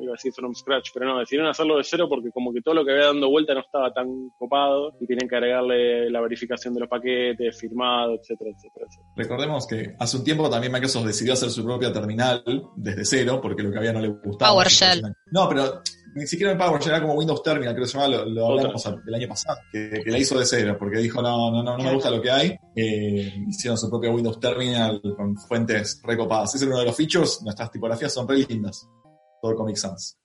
[0.00, 2.74] iba a decir from scratch, pero no, decidieron hacerlo de cero porque como que todo
[2.74, 6.72] lo que había dando vuelta no estaba tan copado y tienen que agregarle la verificación
[6.72, 9.12] de los paquetes, firmado, etcétera, etcétera, etcétera.
[9.16, 12.42] Recordemos que hace un tiempo también Microsoft decidió hacer su propia terminal
[12.74, 14.52] desde cero, porque lo que había no le gustaba.
[14.52, 15.02] PowerShell.
[15.30, 15.82] No, pero
[16.14, 18.84] ni siquiera en PowerShell, era como Windows Terminal, creo que se llamaba, lo, lo hablamos
[19.06, 21.84] el año pasado, que, que la hizo de cero, porque dijo, no, no, no, no
[21.84, 22.56] me gusta lo que hay.
[22.76, 26.54] Eh, hicieron su propio Windows Terminal con fuentes recopadas.
[26.54, 28.86] Ese es uno de los features, nuestras tipografías son re lindas.
[29.42, 30.18] Todo Comic Sans.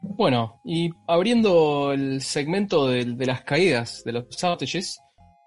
[0.00, 4.98] Bueno, y abriendo el segmento de, de las caídas, de los outages,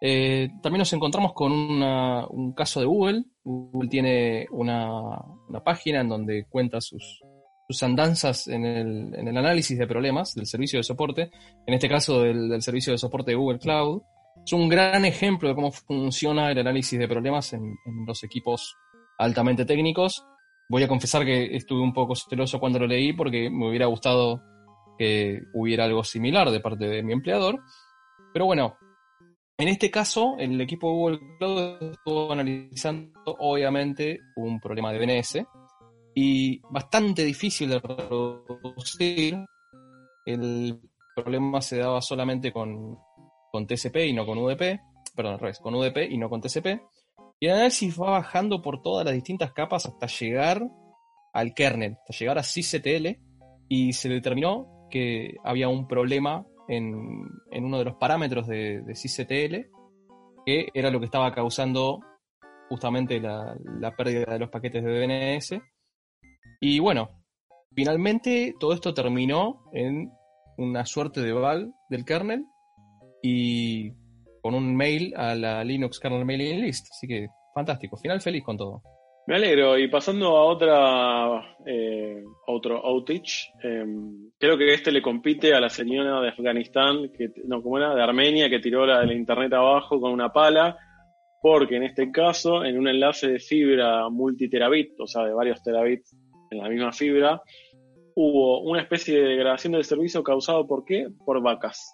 [0.01, 3.23] eh, también nos encontramos con una- un caso de Google.
[3.43, 5.17] Google tiene una,
[5.47, 7.21] una página en donde cuenta sus,
[7.69, 11.29] sus andanzas en el, en el análisis de problemas del servicio de soporte,
[11.67, 14.01] en este caso del, servicio de soporte de Google Cloud.
[14.43, 18.75] Es un gran ejemplo de cómo funciona el análisis de problemas en, en los equipos
[19.19, 20.25] altamente técnicos.
[20.67, 24.41] Voy a confesar que estuve un poco celoso cuando lo leí porque me hubiera gustado
[24.97, 27.59] que hubiera algo similar de parte de mi empleador.
[28.33, 28.77] Pero bueno,
[29.59, 35.45] en este caso, el equipo de Google Cloud estuvo analizando, obviamente, un problema de DNS
[36.21, 39.37] y bastante difícil de reproducir.
[40.25, 40.81] El
[41.15, 42.97] problema se daba solamente con,
[43.53, 44.81] con TCP y no con UDP,
[45.15, 46.81] perdón, al revés, con UDP y no con TCP.
[47.39, 50.61] Y el análisis va bajando por todas las distintas capas hasta llegar
[51.31, 53.17] al kernel, hasta llegar a sysctl,
[53.69, 59.69] y se determinó que había un problema en, en uno de los parámetros de, de
[60.45, 62.01] que era lo que estaba causando
[62.67, 65.61] justamente la, la pérdida de los paquetes de DNS.
[66.59, 67.09] Y bueno,
[67.73, 70.11] finalmente todo esto terminó en
[70.57, 72.45] una suerte de bug del kernel
[73.21, 73.91] y
[74.41, 76.87] con un mail a la Linux Kernel Mailing List.
[76.91, 78.81] Así que fantástico, final feliz con todo.
[79.27, 79.77] Me alegro.
[79.77, 85.69] Y pasando a otra eh, otro outage, em, creo que este le compite a la
[85.69, 87.93] señora de Afganistán, que no, ¿cómo era?
[87.93, 90.77] De Armenia, que tiró la del internet abajo con una pala,
[91.41, 96.15] porque en este caso, en un enlace de fibra multiterabit, o sea, de varios terabits
[96.49, 97.41] en la misma fibra,
[98.15, 101.07] hubo una especie de degradación del servicio causado por qué?
[101.25, 101.93] Por vacas.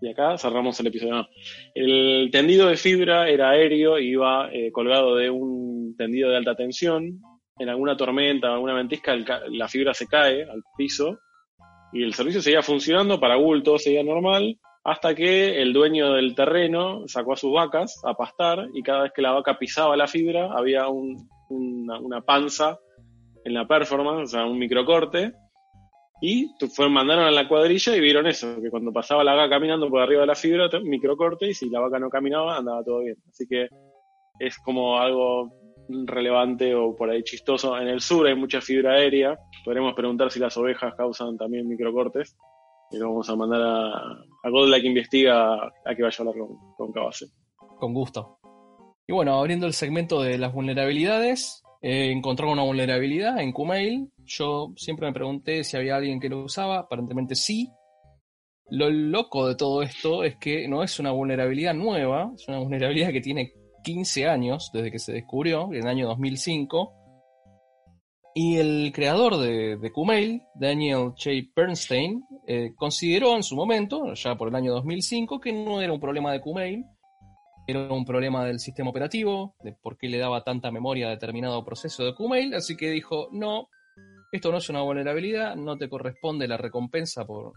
[0.00, 1.28] Y acá cerramos el episodio.
[1.74, 6.54] El tendido de fibra era aéreo y iba eh, colgado de un tendido de alta
[6.54, 7.20] tensión.
[7.58, 11.18] En alguna tormenta, alguna ventisca, la fibra se cae al piso
[11.92, 13.18] y el servicio seguía funcionando.
[13.18, 18.00] Para Google todo seguía normal hasta que el dueño del terreno sacó a sus vacas
[18.04, 22.78] a pastar y cada vez que la vaca pisaba la fibra había una panza
[23.46, 25.32] en la performance, o sea, un microcorte.
[26.20, 29.88] Y fueron, mandaron a la cuadrilla y vieron eso, que cuando pasaba la vaca caminando
[29.88, 33.16] por arriba de la fibra, microcorte, y si la vaca no caminaba, andaba todo bien.
[33.28, 33.68] Así que
[34.40, 35.52] es como algo
[35.88, 37.78] relevante o por ahí chistoso.
[37.78, 39.38] En el sur hay mucha fibra aérea.
[39.64, 42.36] Podremos preguntar si las ovejas causan también microcortes.
[42.90, 46.56] Y lo vamos a mandar a, a que investiga a que vaya a hablar con,
[46.76, 47.26] con Cabase.
[47.78, 48.38] Con gusto.
[49.06, 54.10] Y bueno, abriendo el segmento de las vulnerabilidades, eh, encontraron una vulnerabilidad en Qmail.
[54.24, 56.80] Yo siempre me pregunté si había alguien que lo usaba.
[56.80, 57.70] Aparentemente sí.
[58.70, 63.12] Lo loco de todo esto es que no es una vulnerabilidad nueva, es una vulnerabilidad
[63.12, 63.52] que tiene
[63.84, 66.92] 15 años desde que se descubrió, en el año 2005.
[68.34, 71.30] Y el creador de, de Qmail, Daniel J.
[71.54, 76.00] Bernstein, eh, consideró en su momento, ya por el año 2005, que no era un
[76.00, 76.84] problema de Qmail,
[77.66, 81.64] era un problema del sistema operativo, de por qué le daba tanta memoria a determinado
[81.64, 83.68] proceso de Qmail, así que dijo, no,
[84.30, 87.54] esto no es una vulnerabilidad, no te corresponde la recompensa por,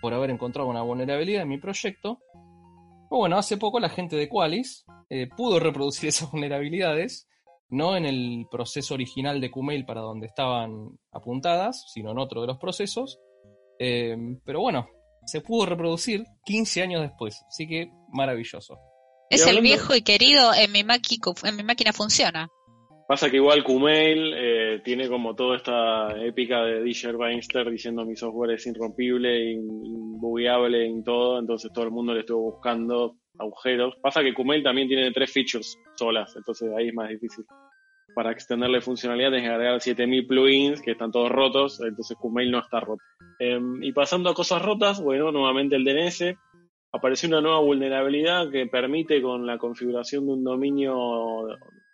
[0.00, 2.20] por haber encontrado una vulnerabilidad en mi proyecto.
[3.10, 7.28] bueno, hace poco la gente de Qualys eh, pudo reproducir esas vulnerabilidades,
[7.68, 12.46] no en el proceso original de Qmail para donde estaban apuntadas, sino en otro de
[12.46, 13.18] los procesos.
[13.80, 14.88] Eh, pero bueno,
[15.26, 18.78] se pudo reproducir 15 años después, así que maravilloso.
[19.30, 22.48] Es el viejo y querido, en mi, en mi máquina funciona.
[23.08, 28.14] Pasa que igual Qmail eh, tiene como toda esta épica de Disher Weinster diciendo mi
[28.14, 33.94] software es irrompible, imbugueable en todo, entonces todo el mundo le estuvo buscando agujeros.
[34.02, 37.46] Pasa que Qmail también tiene tres features solas, entonces ahí es más difícil.
[38.14, 42.58] Para extenderle funcionalidad tienes que agregar 7000 plugins que están todos rotos, entonces Qmail no
[42.58, 43.02] está roto.
[43.38, 46.36] Em, y pasando a cosas rotas, bueno, nuevamente el DNS,
[46.92, 51.46] apareció una nueva vulnerabilidad que permite con la configuración de un dominio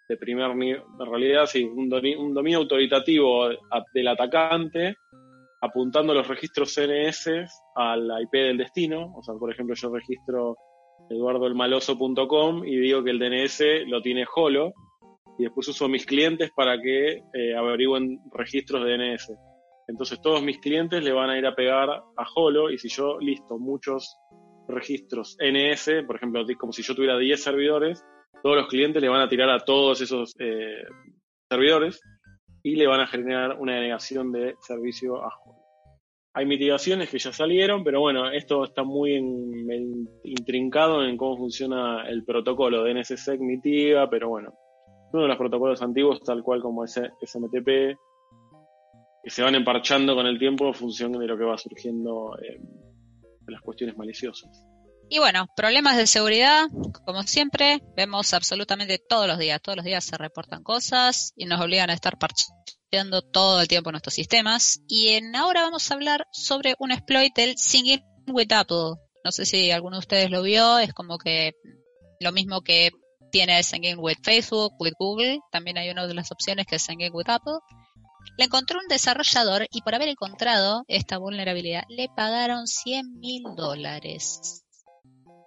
[0.08, 3.48] de primer nivel, en realidad sí, un, dominio autoritativo
[3.92, 4.96] del atacante,
[5.62, 7.30] apuntando los registros CNS
[7.74, 9.14] a la IP del destino.
[9.16, 10.56] O sea, por ejemplo, yo registro
[11.08, 14.72] eduardoelmaloso.com y digo que el DNS lo tiene Holo
[15.38, 19.32] y después uso mis clientes para que eh, averigüen registros de DNS.
[19.88, 23.18] Entonces todos mis clientes le van a ir a pegar a Holo y si yo
[23.18, 24.16] listo muchos
[24.68, 28.04] registros NS, por ejemplo, como si yo tuviera 10 servidores,
[28.42, 30.84] todos los clientes le van a tirar a todos esos eh,
[31.48, 32.00] servidores
[32.62, 35.64] y le van a generar una denegación de servicio a Holo.
[36.36, 39.14] Hay mitigaciones que ya salieron, pero bueno, esto está muy
[40.24, 42.82] intrincado en cómo funciona el protocolo.
[42.82, 44.52] DNSSEC mitiga, pero bueno,
[45.12, 47.96] uno de los protocolos antiguos, tal cual como ese SMTP,
[49.22, 52.36] que se van emparchando con el tiempo en función de lo que va surgiendo
[53.46, 54.50] de las cuestiones maliciosas.
[55.08, 56.66] Y bueno, problemas de seguridad,
[57.04, 59.60] como siempre, vemos absolutamente todos los días.
[59.62, 63.90] Todos los días se reportan cosas y nos obligan a estar parcheando todo el tiempo
[63.90, 64.80] nuestros sistemas.
[64.88, 68.94] Y en ahora vamos a hablar sobre un exploit del Singing with Apple.
[69.24, 71.52] No sé si alguno de ustedes lo vio, es como que
[72.20, 72.90] lo mismo que
[73.30, 75.40] tiene Singing with Facebook, with Google.
[75.52, 77.54] También hay una de las opciones que es Singing with Apple.
[78.36, 84.64] Le encontró un desarrollador y por haber encontrado esta vulnerabilidad le pagaron 100 mil dólares.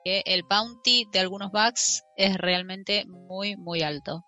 [0.03, 4.23] Que el bounty de algunos bugs es realmente muy, muy alto.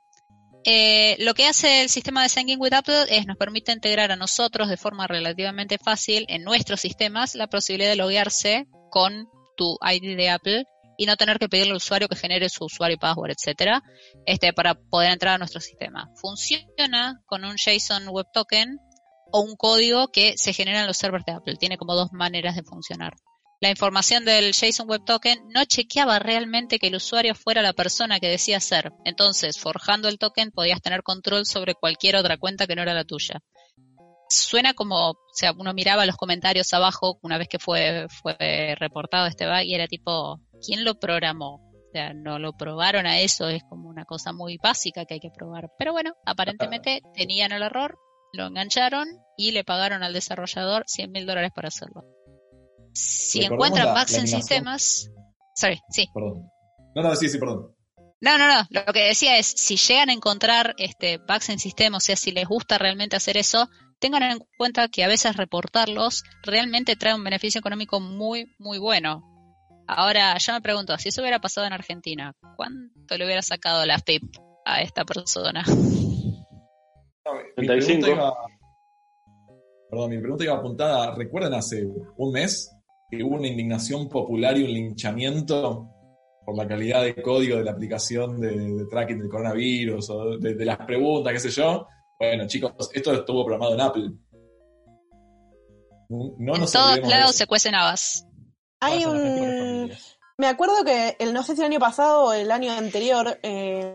[0.65, 4.17] Eh, lo que hace el sistema de Singing with Apple es nos permite integrar a
[4.17, 10.17] nosotros de forma relativamente fácil en nuestros sistemas la posibilidad de loguearse con tu ID
[10.17, 10.65] de Apple
[10.99, 13.81] y no tener que pedirle al usuario que genere su usuario y password, etcétera,
[14.25, 16.09] este, para poder entrar a nuestro sistema.
[16.21, 18.77] Funciona con un JSON Web Token
[19.31, 21.55] o un código que se genera en los servers de Apple.
[21.57, 23.13] Tiene como dos maneras de funcionar.
[23.61, 28.19] La información del JSON Web Token no chequeaba realmente que el usuario fuera la persona
[28.19, 28.91] que decía ser.
[29.05, 33.05] Entonces, forjando el token podías tener control sobre cualquier otra cuenta que no era la
[33.05, 33.41] tuya
[34.29, 39.27] suena como, o sea, uno miraba los comentarios abajo una vez que fue, fue reportado
[39.27, 41.55] este bug y era tipo, ¿quién lo programó?
[41.55, 45.19] O sea, no lo probaron a eso, es como una cosa muy básica que hay
[45.19, 45.71] que probar.
[45.77, 47.97] Pero bueno, aparentemente tenían el error,
[48.33, 49.07] lo engancharon
[49.37, 52.03] y le pagaron al desarrollador 100 mil dólares para hacerlo.
[52.93, 55.09] Si encuentran la- bugs la en sistemas...
[55.55, 56.07] Sorry, sí.
[56.13, 56.49] Perdón.
[56.95, 57.75] No, no, sí, sí, perdón.
[58.21, 58.67] No, no, no.
[58.69, 62.31] Lo que decía es, si llegan a encontrar este, bugs en sistema, o sea, si
[62.31, 67.23] les gusta realmente hacer eso, tengan en cuenta que a veces reportarlos realmente trae un
[67.23, 69.23] beneficio económico muy, muy bueno.
[69.91, 73.97] Ahora, yo me pregunto, si eso hubiera pasado en Argentina, ¿cuánto le hubiera sacado la
[73.97, 74.23] FIP
[74.65, 75.63] a esta persona?
[75.65, 78.01] No, mi 35.
[78.05, 78.33] pregunta iba-
[79.89, 81.15] Perdón, mi pregunta iba apuntada.
[81.15, 81.83] ¿Recuerdan hace
[82.17, 82.71] un mes
[83.09, 85.89] que hubo una indignación popular y un linchamiento
[86.45, 90.53] por la calidad de código de la aplicación de, de tracking del coronavirus o de,
[90.53, 91.87] de las preguntas, qué sé yo?
[92.19, 94.11] Bueno, chicos, esto estuvo programado en Apple.
[96.09, 98.25] No en nos todos lados se cuecen habas.
[98.81, 99.17] Hay un...
[100.39, 103.93] Me acuerdo que, el, no sé si el año pasado o el año anterior, eh,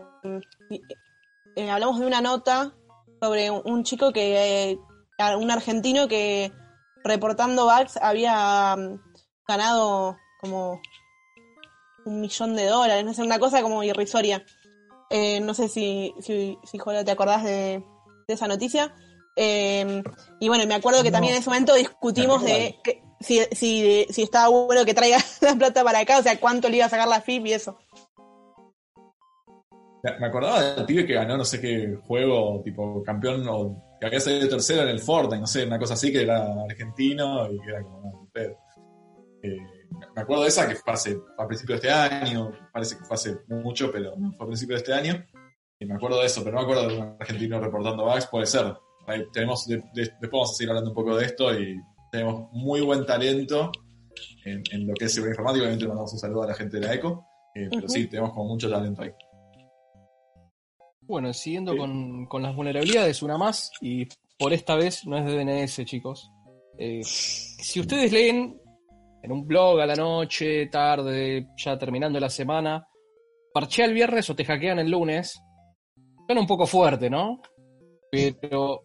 [1.55, 2.75] eh, hablamos de una nota
[3.19, 4.79] sobre un, chico que, eh,
[5.39, 6.51] un argentino que
[7.03, 9.01] reportando bugs había mm,
[9.47, 10.79] ganado como
[12.05, 14.45] un millón de dólares, no sé, una cosa como irrisoria.
[15.09, 17.83] Eh, no sé si, si, si Jola, te acordás de,
[18.27, 18.93] de esa noticia.
[19.35, 20.03] Eh,
[20.39, 21.15] y bueno, me acuerdo que No.
[21.15, 25.55] también en ese momento discutimos de que, si, si, si estaba bueno que traiga la
[25.55, 27.77] plata para acá, o sea, cuánto le iba a sacar la FIP y eso.
[30.19, 34.19] Me acordaba del pibe que ganó no sé qué juego, tipo campeón, o que había
[34.19, 37.69] salido tercero en el Fortnite, no sé, una cosa así, que era argentino y que
[37.69, 38.55] era como un pedo.
[39.41, 39.57] Eh,
[40.15, 43.15] me acuerdo de esa que fue hace, a principios de este año, parece que fue
[43.15, 45.25] hace mucho, pero fue a principios de este año.
[45.79, 48.45] Y me acuerdo de eso, pero no me acuerdo de un argentino reportando bugs, puede
[48.45, 48.75] ser.
[49.33, 51.81] Tenemos, de- de- después vamos a seguir hablando un poco de esto y
[52.17, 53.71] tenemos muy buen talento
[54.45, 55.63] en, en lo que es seguridad informática.
[55.63, 58.31] Obviamente le mandamos un saludo a la gente de la ECO, eh, pero sí, tenemos
[58.33, 59.11] como mucho talento ahí.
[61.01, 61.77] Bueno, siguiendo Sí.
[61.77, 64.07] con, con las vulnerabilidades, una más, y
[64.39, 66.31] por esta vez no es de DNS, chicos.
[66.77, 68.59] Eh, si ustedes leen
[69.21, 72.87] en un blog a la noche, tarde, ya terminando la semana,
[73.53, 75.39] parchea el viernes o te hackean el lunes,
[76.25, 77.39] suena un poco fuerte, ¿no?
[78.11, 78.81] Pero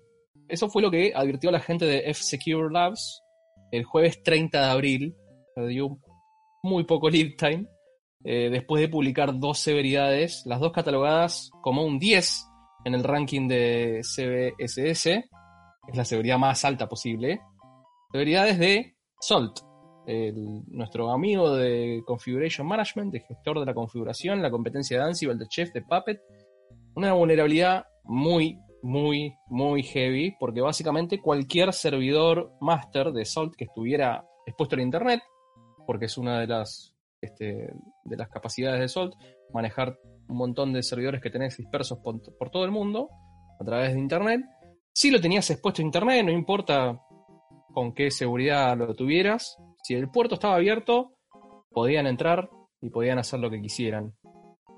[0.50, 3.22] eso fue lo que advirtió la gente de F-Secure Labs
[3.70, 5.16] el jueves 30 de abril,
[5.68, 5.98] dio
[6.62, 7.66] muy poco lead time,
[8.24, 12.46] eh, después de publicar dos severidades, las dos catalogadas como un 10
[12.84, 17.40] en el ranking de CBSS, es la severidad más alta posible.
[18.12, 19.60] Severidades de Salt,
[20.68, 25.46] nuestro amigo de Configuration Management, de gestor de la configuración, la competencia de Ansible, de
[25.46, 26.20] Chef, de Puppet.
[26.96, 34.24] Una vulnerabilidad muy, muy, muy heavy, porque básicamente cualquier servidor master de Salt que estuviera
[34.46, 35.22] expuesto en Internet,
[35.86, 37.72] porque es una de las, este,
[38.04, 39.14] de las capacidades de Salt,
[39.52, 43.08] manejar un montón de servidores que tenés dispersos por, por todo el mundo
[43.60, 44.40] a través de Internet.
[44.92, 47.00] Si lo tenías expuesto a Internet, no importa
[47.72, 51.14] con qué seguridad lo tuvieras, si el puerto estaba abierto,
[51.70, 52.50] podían entrar
[52.80, 54.14] y podían hacer lo que quisieran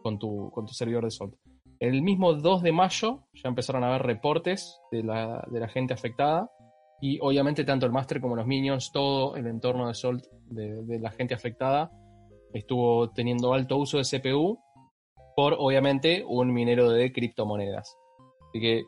[0.02, 1.34] con tu, con tu servidor de Salt.
[1.82, 6.48] El mismo 2 de mayo ya empezaron a haber reportes de la, gente afectada
[7.00, 11.00] y obviamente tanto el máster como los minions, todo el entorno de Salt de, de
[11.00, 11.90] la gente afectada
[12.52, 14.60] estuvo teniendo alto uso de CPU
[15.34, 17.96] por obviamente un minero de criptomonedas.
[18.50, 18.84] Así que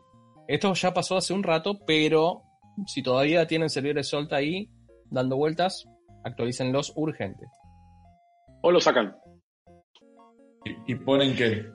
[0.47, 2.43] esto ya pasó hace un rato, pero
[2.87, 4.71] si todavía tienen servidores Salt ahí
[5.11, 5.85] dando vueltas,
[6.23, 7.45] actualícenlos urgente.
[8.63, 9.17] O lo sacan.
[10.87, 11.67] Y, ponen que.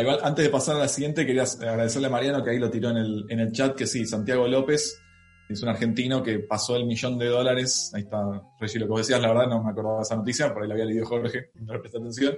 [0.00, 2.90] Igual, antes de pasar a la siguiente, quería agradecerle a Mariano que ahí lo tiró
[2.90, 4.98] en el, en el chat, que sí, Santiago López
[5.48, 7.90] es un argentino que pasó el millón de dólares.
[7.94, 8.18] Ahí está,
[8.58, 10.74] Reggie, lo que vos decías, la verdad no me acordaba esa noticia, por ahí la
[10.74, 12.36] había leído Jorge, no le presté atención.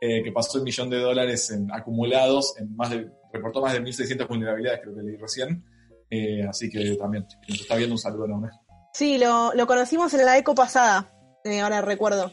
[0.00, 3.82] eh, que pasó el millón de dólares en, acumulados, en más de, reportó más de
[3.82, 5.64] 1.600 vulnerabilidades, creo que leí recién.
[6.08, 8.50] Eh, así que también, nos está viendo un saludo enorme.
[8.92, 11.08] Sí, lo, lo conocimos en la eco pasada,
[11.44, 12.32] eh, ahora recuerdo.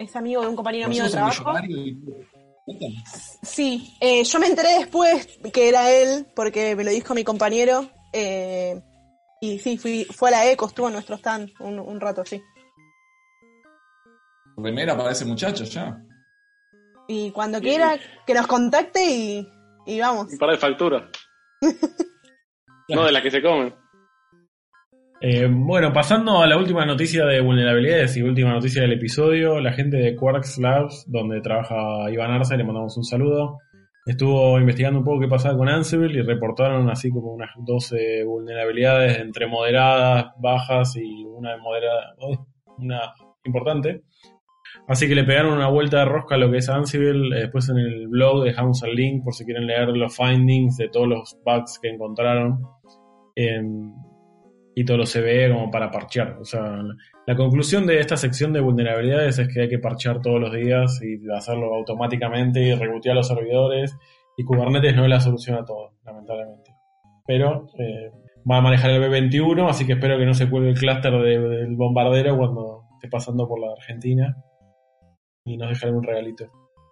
[0.00, 1.52] Es amigo de un compañero mío de trabajo.
[1.68, 1.96] y-
[3.42, 7.88] Sí, eh, yo me enteré después que era él, porque me lo dijo mi compañero.
[8.12, 8.80] eh,
[9.42, 12.42] y sí, fui, fue a la eco, estuvo en nuestro stand un, un rato, sí.
[14.56, 16.02] Remera para ese muchacho ya.
[17.08, 19.48] Y cuando quiera, que nos contacte y,
[19.86, 20.32] y vamos.
[20.32, 21.04] Un par de facturas.
[22.88, 23.74] no de las que se comen.
[25.22, 29.74] Eh, bueno, pasando a la última noticia de vulnerabilidades y última noticia del episodio, la
[29.74, 33.58] gente de Quarks Labs, donde trabaja Iván Arce, le mandamos un saludo.
[34.06, 39.18] Estuvo investigando un poco qué pasaba con Ansible y reportaron así como unas 12 vulnerabilidades
[39.18, 42.14] entre moderadas, bajas y una moderada,
[42.78, 43.12] una
[43.44, 44.04] importante.
[44.88, 47.36] Así que le pegaron una vuelta de rosca a lo que es Ansible.
[47.36, 50.88] Eh, Después en el blog dejamos el link por si quieren leer los findings de
[50.88, 52.62] todos los bugs que encontraron.
[53.36, 53.92] Em,
[54.74, 56.36] y todo lo CVE como para parchear.
[56.40, 56.78] O sea,
[57.26, 61.00] la conclusión de esta sección de vulnerabilidades es que hay que parchear todos los días
[61.02, 63.96] y hacerlo automáticamente y rebootear los servidores.
[64.36, 66.70] Y Kubernetes no es la solución a todo, lamentablemente.
[67.26, 68.10] Pero eh,
[68.50, 71.38] va a manejar el B21, así que espero que no se cuelgue el clúster de-
[71.48, 74.36] del bombardero cuando esté pasando por la Argentina.
[75.44, 76.46] Y nos dejaré un regalito.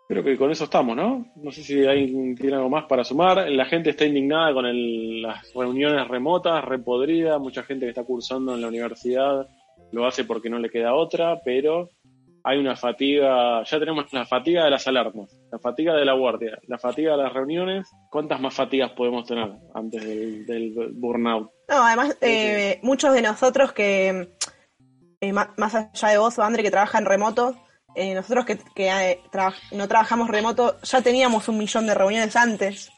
[0.09, 1.26] Creo que con eso estamos, ¿no?
[1.36, 3.46] No sé si alguien tiene algo más para sumar.
[3.50, 7.38] La gente está indignada con el- las reuniones remotas, repodrida.
[7.38, 9.46] Mucha gente que está cursando en la universidad
[9.92, 11.90] lo hace porque no le queda otra, pero
[12.42, 13.62] hay una fatiga.
[13.64, 17.22] Ya tenemos la fatiga de las alarmas, la fatiga de la guardia, la fatiga de
[17.24, 17.86] las reuniones.
[18.11, 21.50] ¿Cuántas más fatigas podemos tener antes del, del burnout?
[21.68, 24.30] No, además, eh, muchos de nosotros que,
[25.20, 27.54] eh, más allá de vos o André, que trabajan remoto,
[28.01, 29.20] eh, nosotros que, que, eh,
[29.72, 32.90] no trabajamos remoto, ya teníamos un millón de reuniones antes.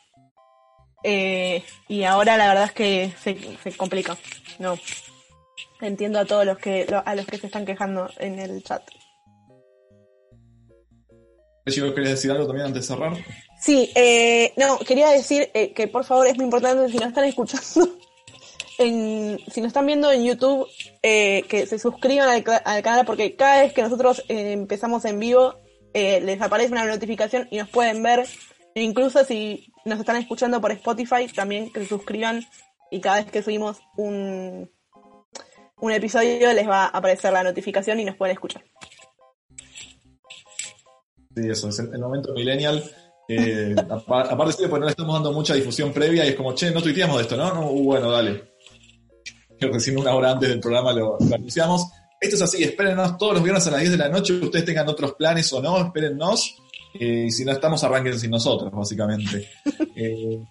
[1.02, 4.16] Eh, y ahora la verdad es que se, se complica.
[4.58, 4.76] No.
[5.80, 8.82] Entiendo a todos los que lo- a los que se están quejando en el chat.
[11.66, 13.12] Si vos querés decir algo también antes de cerrar.
[13.60, 17.96] Sí, eh, no, quería decir que por favor es muy importante si nos están escuchando,
[18.80, 20.66] en, si nos están viendo en YouTube,
[21.02, 25.54] eh, que se suscriban al, canal porque cada vez que nosotros eh, empezamos en vivo
[25.92, 28.26] eh, les aparece una notificación y nos pueden ver.
[28.74, 32.44] E incluso si nos están escuchando por Spotify, también que se suscriban
[32.90, 34.70] y cada vez que subimos un,
[35.80, 38.64] un episodio les va a aparecer la notificación y nos pueden escuchar.
[41.34, 42.82] Sí, eso, es el, momento millennial.
[43.28, 46.54] Eh, apa- aparte, sí, porque no le estamos dando mucha difusión previa y es como,
[46.54, 47.52] che, no tuiteamos de esto, ¿no?
[47.54, 48.49] no uh, bueno, dale.
[49.60, 51.86] Recién una hora antes del programa lo, lo anunciamos.
[52.20, 54.88] Esto es así, espérennos todos los viernes a las 10 de la noche, ustedes tengan
[54.88, 56.54] otros planes o no, espérennos.
[56.94, 59.48] Eh, y si no estamos, arranquen sin nosotros, básicamente.
[60.02, 60.42] Eh,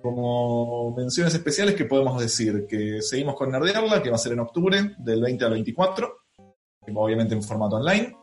[0.00, 4.40] como menciones especiales que podemos decir que seguimos con Nerdearla, que va a ser en
[4.40, 6.12] octubre, del 20 al 24,
[6.84, 8.14] que obviamente en formato online.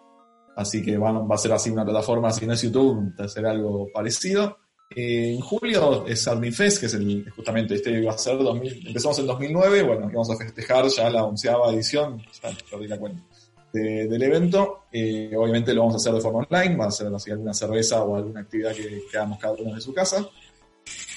[0.56, 3.30] Así que va, va a ser así una plataforma, si no es YouTube, va a
[3.30, 4.58] ser algo parecido.
[4.96, 9.20] En julio es Admin Fest, que es el, justamente este iba a ser 2000, empezamos
[9.20, 13.22] en 2009, bueno, íbamos a festejar ya la onceava edición, ya cuenta,
[13.72, 14.86] de- del evento.
[14.92, 18.04] Eh, obviamente lo vamos a hacer de forma online, va a ser así alguna cerveza
[18.04, 20.28] o alguna actividad que, que hagamos cada uno de su casa.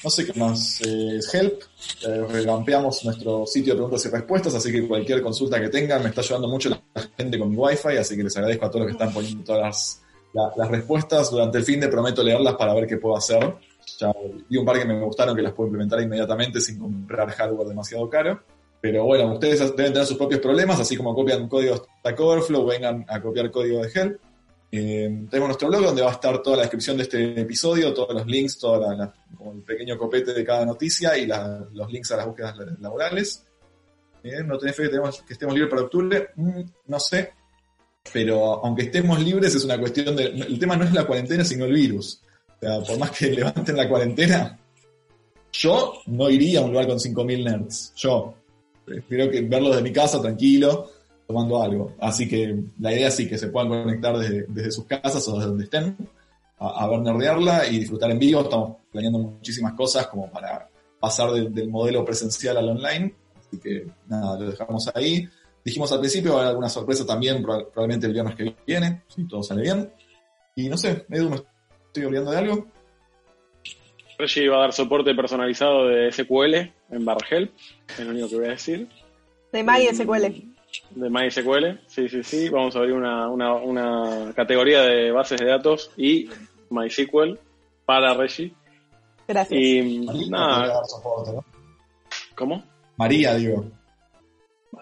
[0.05, 1.63] No sé qué más eh, Help.
[2.07, 6.11] Eh, revampeamos nuestro sitio de preguntas y respuestas, así que cualquier consulta que tengan me
[6.11, 6.83] está ayudando mucho la
[7.17, 9.63] gente con mi wifi, así que les agradezco a todos los que están poniendo todas
[9.63, 10.03] las,
[10.33, 11.31] la- las respuestas.
[11.31, 13.55] Durante el fin de prometo leerlas para ver qué puedo hacer.
[13.99, 14.13] Ya
[14.49, 18.09] vi un par que me gustaron que las puedo implementar inmediatamente sin comprar hardware demasiado
[18.09, 18.41] caro.
[18.81, 23.05] Pero bueno, ustedes deben tener sus propios problemas, así como copian código Stack Overflow, vengan
[23.09, 24.21] a copiar código de Help.
[24.75, 28.15] Eh, tenemos nuestro blog donde va a estar toda la descripción de este episodio, todos
[28.15, 32.27] los links, como el pequeño copete de cada noticia y la- los links a las
[32.27, 33.45] búsquedas la- laborales.
[34.25, 37.33] Eh, no tenés fe que, tenemos- que estemos libres para octubre, Mm, no sé.
[38.13, 40.25] Pero aunque estemos libres es una cuestión de...
[40.25, 42.21] El tema no es la cuarentena, sino el virus.
[42.57, 44.59] O sea, por más que levanten la cuarentena,
[45.53, 47.93] yo no iría a un lugar con 5.000 nerds.
[47.97, 48.35] Yo.
[48.85, 50.91] Prefiero que verlos de mi casa tranquilo,
[51.27, 51.95] tomando algo.
[52.01, 55.65] Así que la idea sí que se puedan conectar desde, sus casas o desde donde
[55.65, 55.97] estén
[56.59, 58.41] a, a ver nerdearla y disfrutar en vivo.
[58.41, 63.15] Estamos planeando muchísimas cosas como para pasar del modelo presencial al online.
[63.39, 65.29] Así que nada, lo dejamos ahí.
[65.65, 69.03] Dijimos al principio, va a haber alguna sorpresa también, proba- probablemente el viernes que viene,
[69.09, 69.93] si todo sale bien.
[70.57, 71.37] Y no sé, Edu, ¿me
[71.87, 72.67] estoy olvidando de algo?
[74.19, 76.55] Reggie va a dar soporte personalizado de SQL
[76.91, 77.53] en Barhelp,
[77.89, 78.89] es lo único que voy a decir.
[79.53, 80.53] De MySQL.
[80.91, 82.49] De MySQL, sí, sí, sí.
[82.49, 86.29] Vamos a abrir una, una, una categoría de bases de datos y
[86.71, 87.39] MySQL
[87.85, 88.53] para Reggie.
[89.29, 89.61] Gracias.
[89.61, 91.45] Y María, nada, dar soporte, ¿no?
[92.35, 92.65] ¿cómo?
[92.97, 93.65] María, digo.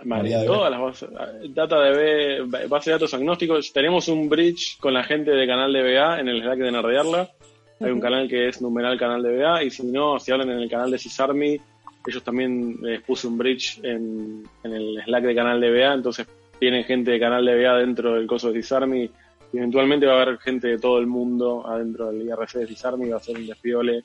[0.05, 1.09] María todas las bases,
[1.51, 3.73] data de B, base de datos agnósticos.
[3.73, 7.31] Tenemos un bridge con la gente de canal de BA en el Slack de Nerdearla.
[7.81, 10.59] Hay un canal que es numeral canal de BA y si no, si hablan en
[10.61, 11.59] el canal de Cisarmy,
[12.07, 16.27] ellos también les puse un bridge en, en el Slack de canal de BA, entonces
[16.59, 19.11] tienen gente de canal de BA dentro del coso de Cisarmy
[19.53, 23.09] y eventualmente va a haber gente de todo el mundo adentro del IRC de Cisarmy,
[23.09, 24.05] va a ser un despiole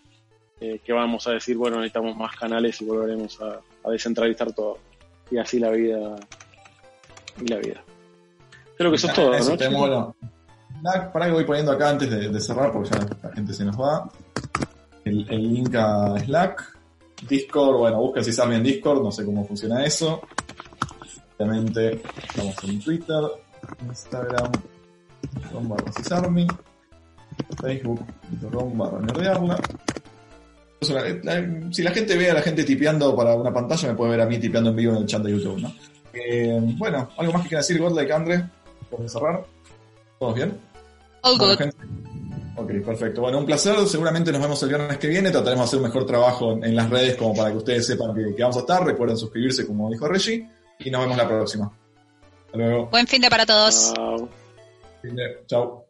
[0.59, 4.79] eh, que vamos a decir, bueno, necesitamos más canales y volveremos a, a descentralizar todo.
[5.31, 6.15] Y así la vida
[7.41, 7.83] y la vida.
[8.77, 9.57] Creo que eso es todo, Eso, ¿no?
[9.57, 10.15] tenemos, bueno,
[10.81, 13.65] Slack, para que voy poniendo acá antes de, de cerrar, porque ya la gente se
[13.65, 14.09] nos va.
[15.03, 16.75] El, el link a Slack.
[17.27, 20.21] Discord, bueno, busquen si en Discord, no sé cómo funciona eso.
[21.37, 23.21] Obviamente, estamos en Twitter,
[23.87, 24.51] Instagram,
[25.51, 25.91] com barra
[27.61, 29.59] facebook.com barra nerdearla.
[30.93, 34.21] La- Si la gente ve a la gente tipeando para una pantalla, me puede ver
[34.21, 35.73] a mí tipeando en vivo en el chat de YouTube, ¿no?
[36.13, 38.45] Eh, bueno, ¿algo más que quieran decir, Godlike, Andre?
[38.89, 39.43] ¿Puedes cerrar?
[40.19, 40.57] ¿Todos bien?
[41.23, 41.57] All good.
[42.57, 43.19] Ok, perfecto.
[43.21, 43.75] Bueno, un placer.
[43.87, 45.29] Seguramente nos vemos el viernes que viene.
[45.31, 48.15] Trataremos de hacer un mejor trabajo en, en las redes como para que ustedes sepan
[48.15, 48.85] que, que vamos a estar.
[48.85, 50.47] Recuerden suscribirse, como dijo Reggie.
[50.79, 51.69] Y nos vemos la próxima.
[52.45, 52.85] Hasta luego.
[52.87, 53.91] Buen fin de para todos.
[53.93, 54.29] Chao.
[55.47, 55.85] Chao.